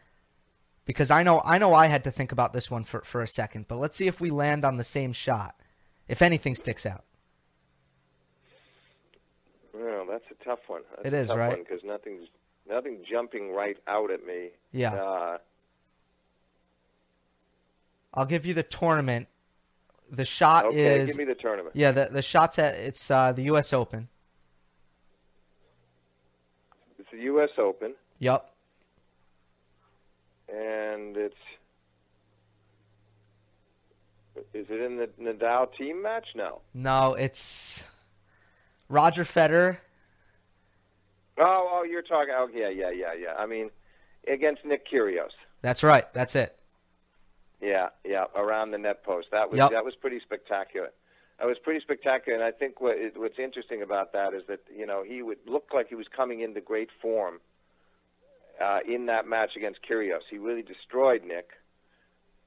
[0.85, 3.27] because I know I know I had to think about this one for for a
[3.27, 3.67] second.
[3.67, 5.59] But let's see if we land on the same shot.
[6.07, 7.03] If anything sticks out.
[9.73, 10.83] Well, that's a tough one.
[10.95, 12.29] That's it is tough right because nothing's
[12.65, 14.51] nothing jumping right out at me.
[14.71, 14.93] Yeah.
[14.93, 15.37] Uh,
[18.17, 19.27] I'll give you the tournament.
[20.09, 21.75] The shot okay, is give me the tournament.
[21.75, 23.73] Yeah, the the shot's at it's uh, the U.S.
[23.73, 24.07] Open.
[26.97, 27.49] It's the U.S.
[27.57, 27.93] Open.
[28.19, 28.49] Yep.
[30.49, 31.35] And it's
[34.53, 36.27] Is it in the Nadal Thiem match?
[36.35, 36.61] No.
[36.73, 37.87] No, it's
[38.89, 39.77] Roger Federer.
[41.37, 42.33] Oh, oh, you're talking.
[42.35, 43.33] Oh, yeah, yeah, yeah, yeah.
[43.37, 43.69] I mean,
[44.27, 45.29] against Nick Kyrgios.
[45.61, 46.11] That's right.
[46.13, 46.57] That's it.
[47.61, 49.29] Yeah, yeah, around the net post.
[49.31, 49.71] That was Yep.
[49.71, 50.91] that was pretty spectacular.
[51.39, 54.85] That was pretty spectacular, and I think what what's interesting about that is that you
[54.85, 57.39] know he would look like he was coming into great form
[58.61, 60.21] uh, in that match against Kyrgios.
[60.29, 61.49] He really destroyed Nick,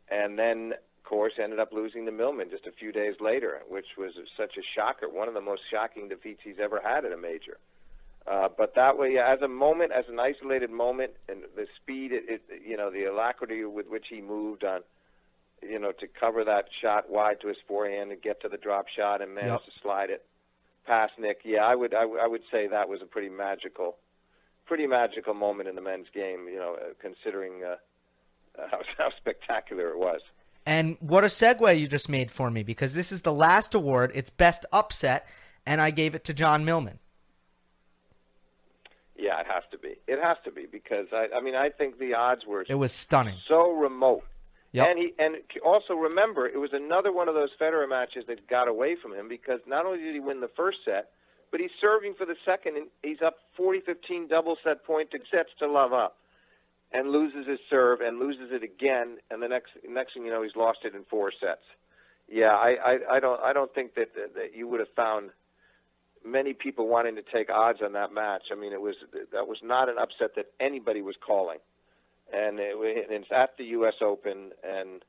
[0.08, 3.86] and then of course ended up losing to Millman just a few days later, which
[3.98, 5.08] was such a shocker.
[5.08, 7.58] One of the most shocking defeats he's ever had in a major.
[8.26, 12.24] Uh, but that way, as a moment, as an isolated moment, and the speed, it,
[12.28, 14.80] it, you know, the alacrity with which he moved on,
[15.62, 18.86] you know, to cover that shot wide to his forehand and get to the drop
[18.88, 19.64] shot and manage Yep.
[19.64, 20.24] to slide it
[20.86, 21.40] past Nick.
[21.44, 23.96] Yeah, I would, I, would- would say that was a pretty magical,
[24.66, 26.46] pretty magical moment in the men's game.
[26.48, 27.76] You know, uh, considering uh,
[28.60, 30.20] uh, how, how spectacular it was.
[30.66, 34.12] And what a segue you just made for me because this is the last award.
[34.14, 35.26] It's best upset,
[35.66, 36.98] and I gave it to John Millman.
[39.16, 39.96] Yeah, it has to be.
[40.06, 42.92] It has to be because I, I mean, I think the odds were It was
[42.92, 43.36] stunning.
[43.48, 44.22] so remote.
[44.72, 44.88] Yep.
[44.88, 48.68] And he and also remember, it was another one of those Federer matches that got
[48.68, 51.10] away from him because not only did he win the first set,
[51.50, 55.50] but he's serving for the second, and he's up 40-15 double set point, two sets
[55.58, 56.18] to love up,
[56.92, 60.42] and loses his serve and loses it again, and the next next thing you know,
[60.42, 61.64] he's lost it in four sets.
[62.28, 65.30] Yeah, I I, I don't I don't think that, that that you would have found
[66.24, 68.42] many people wanting to take odds on that match.
[68.52, 68.94] I mean, it was
[69.32, 71.58] that was not an upset that anybody was calling
[72.32, 73.94] and it, it's at the U.S.
[74.02, 75.02] Open, and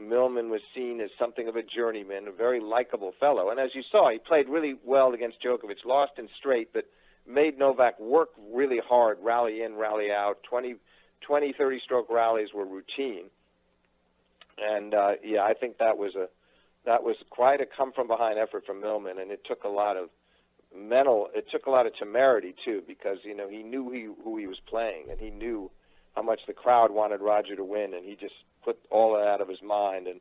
[0.00, 3.50] Millman was seen as something of a journeyman, a very likable fellow.
[3.50, 6.86] And as you saw, he played really well against Djokovic, lost in straight, but
[7.26, 10.38] made Novak work really hard, rally in, rally out.
[10.48, 10.76] 20,
[11.20, 13.26] 20 30 stroke rallies were routine.
[14.58, 16.28] And uh, yeah, I think that was a
[16.84, 19.96] that was quite a come from behind effort from Millman, and it took a lot
[19.96, 20.08] of
[20.76, 21.28] mental.
[21.34, 24.46] It took a lot of temerity too, because you know he knew he, who he
[24.46, 25.70] was playing, and he knew
[26.14, 28.34] how much the crowd wanted Roger to win, and he just
[28.64, 30.20] put all that out of his mind and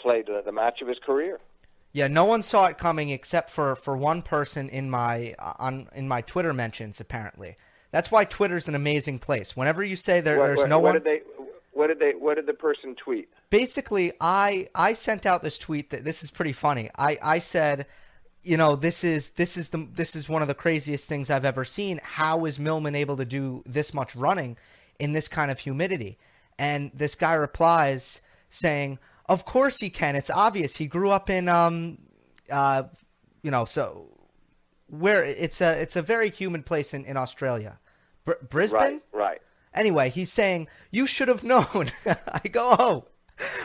[0.00, 1.38] played the, the match of his career.
[1.92, 5.88] Yeah, no one saw it coming except for, for one person in my uh, on
[5.94, 7.00] in my Twitter mentions.
[7.00, 7.56] Apparently,
[7.90, 9.56] that's why Twitter's an amazing place.
[9.56, 11.20] Whenever you say there, what, there's what, no what one, did they?
[11.72, 12.12] What did they?
[12.12, 13.28] What did the person tweet?
[13.50, 16.90] basically, I I sent out this tweet that this is pretty funny.
[16.96, 17.86] I I said,
[18.42, 21.44] you know, this is this is the this is one of the craziest things I've
[21.44, 22.00] ever seen.
[22.02, 24.56] How is Millman able to do this much running
[25.00, 26.18] in this kind of humidity?
[26.58, 28.98] And this guy replies saying,
[29.28, 30.14] "Of course he can.
[30.16, 30.76] It's obvious.
[30.76, 31.98] He grew up in um,
[32.50, 32.84] uh,
[33.42, 34.06] you know, so
[34.88, 37.78] where it's a it's a very humid place in in Australia,
[38.24, 39.42] Br- Brisbane." Right, right.
[39.72, 41.90] Anyway, he's saying you should have known.
[42.06, 43.04] I go, oh,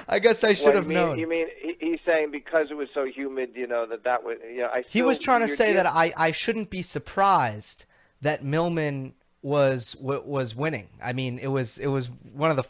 [0.08, 1.20] I guess I should Well, have mean, known.
[1.20, 4.38] You mean he, he's saying because it was so humid, you know that that was
[4.50, 4.84] you know I.
[4.88, 7.86] he was trying to say deal- that I, I shouldn't be surprised
[8.22, 9.16] that Millman
[9.46, 10.88] was was winning.
[11.04, 12.64] I mean, it was it was one of the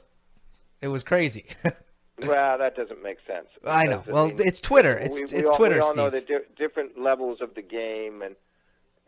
[0.82, 1.45] it was crazy.
[2.17, 3.47] Well, that doesn't make sense.
[3.65, 4.01] I know.
[4.07, 4.97] Well, it's Twitter.
[4.97, 7.61] It's- we, it's we all, Twitter, We all know the di- different levels of the
[7.61, 8.38] game, and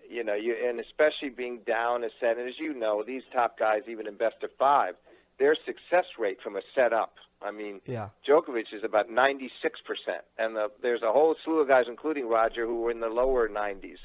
[0.09, 2.37] you know, you and especially being down a set.
[2.37, 4.95] And as you know, these top guys, even in best of five,
[5.39, 7.13] their success rate from a set up.
[7.41, 8.09] I mean, Yeah.
[8.27, 12.65] Djokovic is about 96 percent, and the, there's a whole slew of guys, including Roger,
[12.65, 13.99] who were in the lower 90s.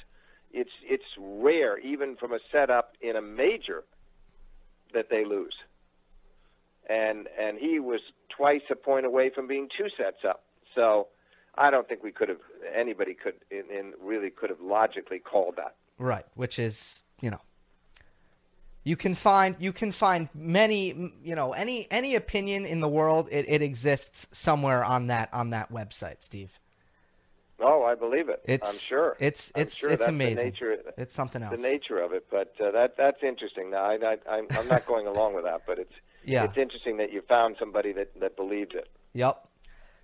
[0.52, 3.84] It's it's rare, even from a setup in a major,
[4.92, 5.54] that they lose.
[6.88, 10.44] And and he was twice a point away from being two sets up.
[10.74, 11.08] So
[11.56, 12.40] I don't think we could have
[12.74, 15.74] anybody could in, in really could have logically called that.
[15.98, 17.40] right, which is you know.
[18.84, 23.28] You can find you can find many you know any any opinion in the world
[23.30, 26.58] it, it exists somewhere on that on that website, Steve.
[27.62, 28.42] Oh, I believe it.
[28.44, 29.16] It's I'm sure.
[29.20, 30.44] It's it's sure it's amazing.
[30.46, 31.54] Nature, it's something else.
[31.56, 33.70] the nature of it, but uh, that that's interesting.
[33.70, 35.92] Now, I, I, I'm I'm not going along with that, but it's
[36.24, 36.44] Yeah.
[36.44, 38.88] it's interesting that you found somebody that that believed it.
[39.14, 39.46] Yep.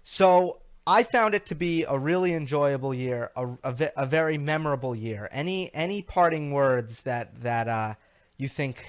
[0.05, 4.95] So I found it to be a really enjoyable year, a, a, a very memorable
[4.95, 5.29] year.
[5.33, 7.95] Any any parting words that that uh,
[8.37, 8.87] you think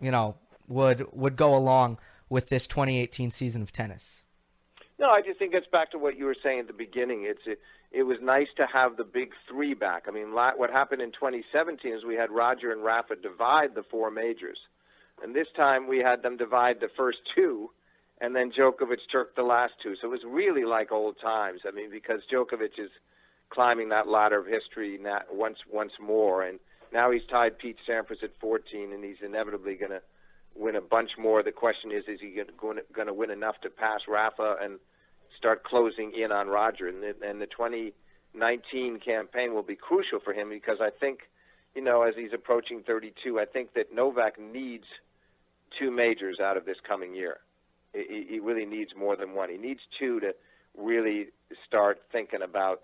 [0.00, 0.36] you know
[0.68, 1.98] would would go along
[2.28, 4.22] with this 2018 season of tennis?
[4.98, 7.24] No, I just think it's back to what you were saying at the beginning.
[7.28, 7.60] It's it,
[7.96, 10.02] it was nice to have the big three back.
[10.06, 14.10] I mean, what happened in 2017 is we had Roger and Rafa divide the four
[14.10, 14.58] majors,
[15.22, 17.70] and this time we had them divide the first two,
[18.20, 19.94] and then Djokovic took the last two.
[20.00, 21.60] So it was really like old times.
[21.66, 22.90] I mean, because Djokovic is
[23.48, 25.00] climbing that ladder of history
[25.32, 26.58] once once more, and
[26.92, 30.02] now he's tied Pete Sampras at 14, and he's inevitably going to
[30.54, 31.42] win a bunch more.
[31.42, 34.80] The question is, is he going to win enough to pass Rafa and
[35.36, 36.88] start closing in on Roger.
[36.88, 41.20] And the, and the 2019 campaign will be crucial for him because I think,
[41.74, 44.84] you know, as he's approaching 32, I think that Novak needs
[45.78, 47.38] two majors out of this coming year.
[47.92, 49.50] He, he really needs more than one.
[49.50, 50.34] He needs two to
[50.76, 51.26] really
[51.66, 52.82] start thinking about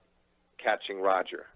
[0.63, 1.47] catching Roger.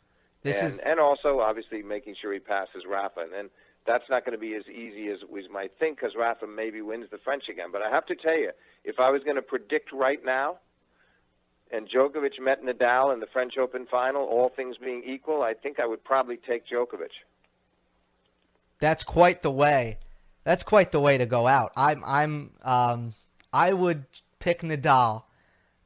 [0.42, 3.20] This and, is and also obviously making sure he passes Rafa.
[3.20, 3.50] And then
[3.86, 7.06] that's not going to be as easy as we might think because Rafa maybe wins
[7.10, 7.68] the French again.
[7.72, 8.50] But I have to tell you,
[8.84, 10.58] if I was going to predict right now,
[11.72, 15.80] and Djokovic met Nadal in the French Open final, all things being equal, I think
[15.80, 17.10] I would probably take Djokovic.
[18.78, 19.98] that's quite the way.
[20.44, 21.72] That's quite the way to go out.
[21.76, 23.14] I'm I'm um
[23.52, 24.04] I would
[24.38, 25.24] pick Nadal,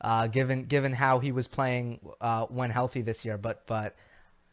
[0.01, 3.39] uh, given given how he was playing uh, when healthy this year.
[3.39, 3.95] But but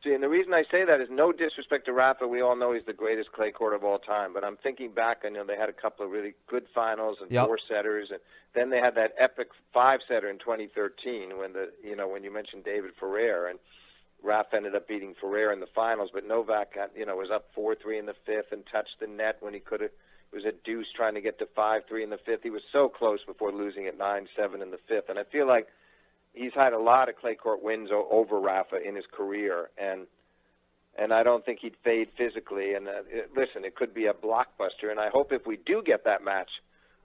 [0.08, 2.28] See, and the reason I say that is no disrespect to Rafa.
[2.28, 4.32] We all know he's the greatest clay court of all time.
[4.34, 7.30] But I'm thinking back, I know they had a couple of really good finals and
[7.30, 7.46] Yep.
[7.46, 8.22] four setters, and
[8.54, 12.32] then they had that epic five setter in 2013 when the you know when you
[12.32, 13.60] mentioned David Ferrer and
[14.24, 17.50] Rafa ended up beating Ferrer in the finals, but Novak got, you know was up
[17.54, 19.92] four three in the fifth and touched the net when he could have.
[20.32, 22.44] It was a deuce trying to get to five three in the fifth.
[22.44, 25.48] He was so close before losing at nine seven in the fifth, and I feel
[25.48, 25.68] like
[26.38, 30.08] he's had a lot of clay court wins o- over Rafa in his career, and
[31.00, 32.74] and I don't think he'd fade physically.
[32.74, 35.82] And uh, it, listen, it could be a blockbuster, and I hope if we do
[35.86, 36.50] get that match,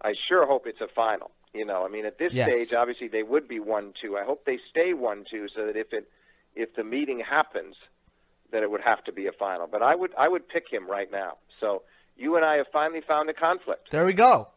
[0.01, 1.31] I sure hope it's a final.
[1.53, 2.49] You know, I mean, at this Yes.
[2.51, 4.17] stage, obviously they would be one two.
[4.17, 6.09] I hope they stay one two, so that if it
[6.55, 7.77] if the meeting happens,
[8.53, 9.67] that it would have to be a final.
[9.67, 11.37] But I would I would pick him right now.
[11.61, 11.83] So
[12.17, 13.91] you and I have finally found a conflict.
[13.91, 14.49] there we go.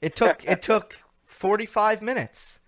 [0.00, 2.59] It took it took 45 minutes.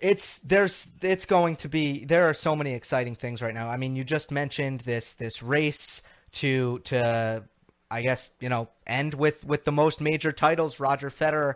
[0.00, 3.68] It's there's it's going to be there are so many exciting things right now.
[3.68, 6.02] I mean, you just mentioned this this race
[6.32, 7.44] to to
[7.90, 11.54] I guess, you know, end with with the most major titles, Roger Federer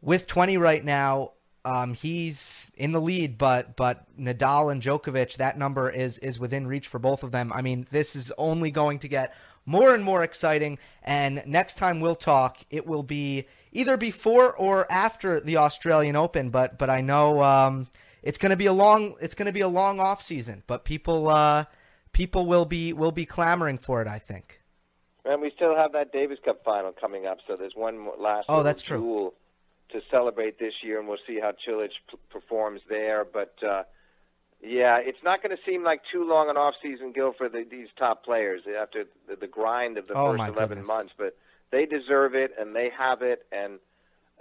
[0.00, 1.32] with 20 right now.
[1.64, 6.66] Um, he's in the lead, but but Nadal and Djokovic, that number is is within
[6.66, 7.52] reach for both of them.
[7.54, 9.34] I mean, this is only going to get
[9.66, 10.78] more and more exciting.
[11.02, 16.50] And next time we'll talk, it will be either before or after the Australian Open.
[16.50, 17.86] But but I know um,
[18.22, 20.62] it's going to be a long it's going to be a long off season.
[20.66, 21.64] But people uh,
[22.12, 24.08] people will be will be clamoring for it.
[24.08, 24.60] I think.
[25.24, 28.46] And we still have that Davis Cup final coming up, so there's one more last
[28.48, 28.98] Oh, that's true.
[28.98, 29.34] jewel
[29.92, 33.26] to celebrate this year, and we'll see how Cilic p- performs there.
[33.30, 33.82] But uh,
[34.62, 37.64] yeah, it's not going to seem like too long an off season, Gill, for the,
[37.70, 40.86] these top players after the, the grind of the Oh, first 11 goodness.
[40.86, 41.12] months.
[41.16, 41.36] But
[41.70, 43.78] they deserve it, and they have it, and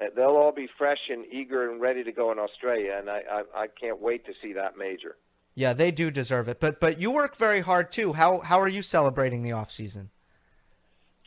[0.01, 2.95] uh, they'll all be fresh and eager and ready to go in Australia.
[2.99, 5.15] And I, I, I can't wait to see that major.
[5.55, 6.59] Yeah, they do deserve it.
[6.59, 8.13] But but you work very hard too.
[8.13, 10.09] How how are you celebrating the off season?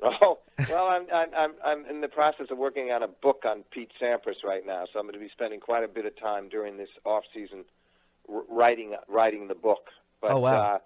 [0.02, 0.38] Oh
[0.70, 3.90] well, I'm I'm I'm I'm in the process of working on a book on Pete
[4.00, 6.76] Sampras right now, so I'm going to be spending quite a bit of time during
[6.76, 7.64] this off season
[8.28, 9.88] writing writing the book.
[10.20, 10.74] But Oh, wow.
[10.74, 10.78] uh,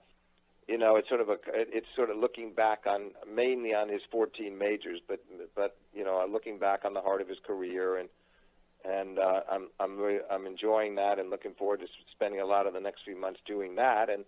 [0.69, 4.03] you know, it's sort of a it's sort of looking back on mainly on his
[4.11, 5.21] 14 majors, but
[5.55, 8.09] but you know, looking back on the heart of his career and
[8.85, 12.67] and uh, I'm I'm really, I'm enjoying that and looking forward to spending a lot
[12.67, 14.25] of the next few months doing that and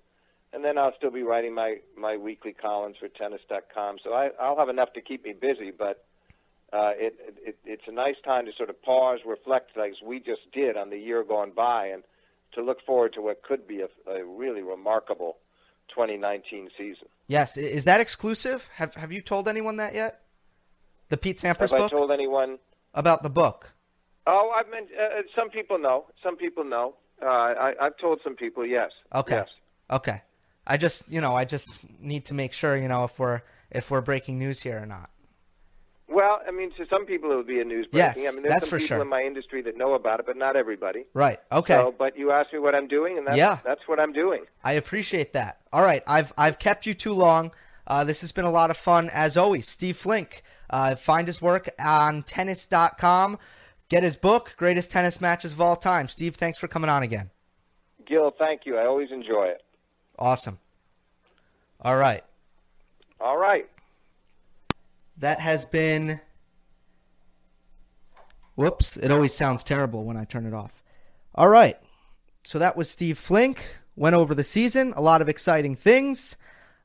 [0.53, 3.97] and then I'll still be writing my my weekly columns for tennis.com.
[4.05, 6.05] So I I'll have enough to keep me busy, but
[6.73, 7.15] uh, it,
[7.45, 10.91] it it's a nice time to sort of pause, reflect, like we just did on
[10.91, 12.03] the year gone by, and
[12.55, 15.37] to look forward to what could be a, a really remarkable
[15.89, 17.09] 2019 season.
[17.29, 18.69] Yes, is that exclusive?
[18.75, 20.21] Have have you told anyone that yet?
[21.09, 22.59] The Pete Sampras Have I told anyone?
[22.95, 23.75] about the book.
[24.27, 26.07] Oh, I've meant uh, some people know.
[26.23, 26.95] Some people know.
[27.23, 28.67] Uh, I, I've told some people.
[28.67, 28.91] Yes.
[29.15, 29.37] Okay.
[29.37, 29.49] Yes.
[29.91, 30.23] Okay.
[30.67, 31.71] I just you know I just
[32.01, 35.11] need to make sure you know if we're if we're breaking news here or not.
[36.09, 38.29] Well, I mean, to some people it would be a news Yes, breaking.
[38.29, 39.03] I mean, there's that's some for people sure.
[39.03, 41.05] in my industry that know about it, but not everybody.
[41.15, 41.41] Right.
[41.51, 41.75] Okay.
[41.75, 43.59] So, but you asked me what I'm doing, and that's, Yeah.
[43.65, 44.45] that's what I'm doing.
[44.63, 45.61] I appreciate that.
[45.73, 47.51] All right, I've I've kept you too long.
[47.89, 49.69] Uh, this has been a lot of fun as always.
[49.69, 53.39] Steve Flink, uh, find his work on tennis.com.
[53.89, 56.09] Get his book, Greatest Tennis Matches of All Time.
[56.09, 57.31] Steve, thanks for coming on again.
[58.05, 58.77] Gill, thank you.
[58.77, 59.63] I always enjoy it.
[60.19, 60.59] Awesome.
[61.81, 62.25] All right,
[63.21, 63.69] All right.
[65.19, 66.21] That has been.
[68.55, 68.97] Whoops!
[68.97, 70.83] It always sounds terrible when I turn it off.
[71.35, 71.79] All right,
[72.45, 73.65] so that was Steve Flink.
[73.97, 76.37] Went over the season, a lot of exciting things.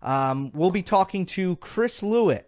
[0.01, 2.43] Um, we'll be talking to Chris Lewit.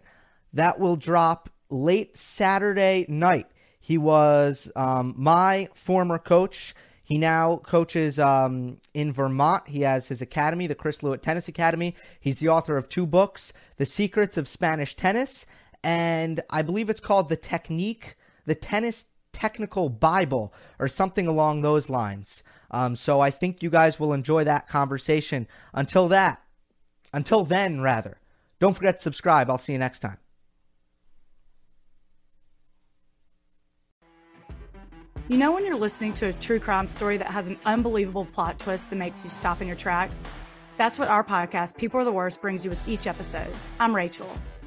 [0.52, 3.46] That will drop late Saturday night.
[3.80, 6.74] He was um, my former coach.
[7.04, 9.68] He now coaches um, in Vermont.
[9.68, 11.94] He has his academy, the Chris Lewit Tennis Academy.
[12.18, 15.44] He's the author of two books, The Secrets of Spanish Tennis,
[15.84, 18.16] and I believe it's called The Technique,
[18.46, 22.42] The Tennis technical Bible or something along those lines.
[22.70, 25.46] Um, so I think you guys will enjoy that conversation.
[25.74, 26.42] Until that,
[27.12, 28.18] until then, rather,
[28.58, 29.50] don't forget to subscribe.
[29.50, 30.16] I'll see you next time.
[35.28, 38.58] You know, when you're listening to a true crime story that has an unbelievable plot
[38.58, 40.20] twist that makes you stop in your tracks?
[40.76, 43.54] That's what our podcast, People Are the Worst, brings you with each episode.
[43.78, 44.28] I'm Rachel.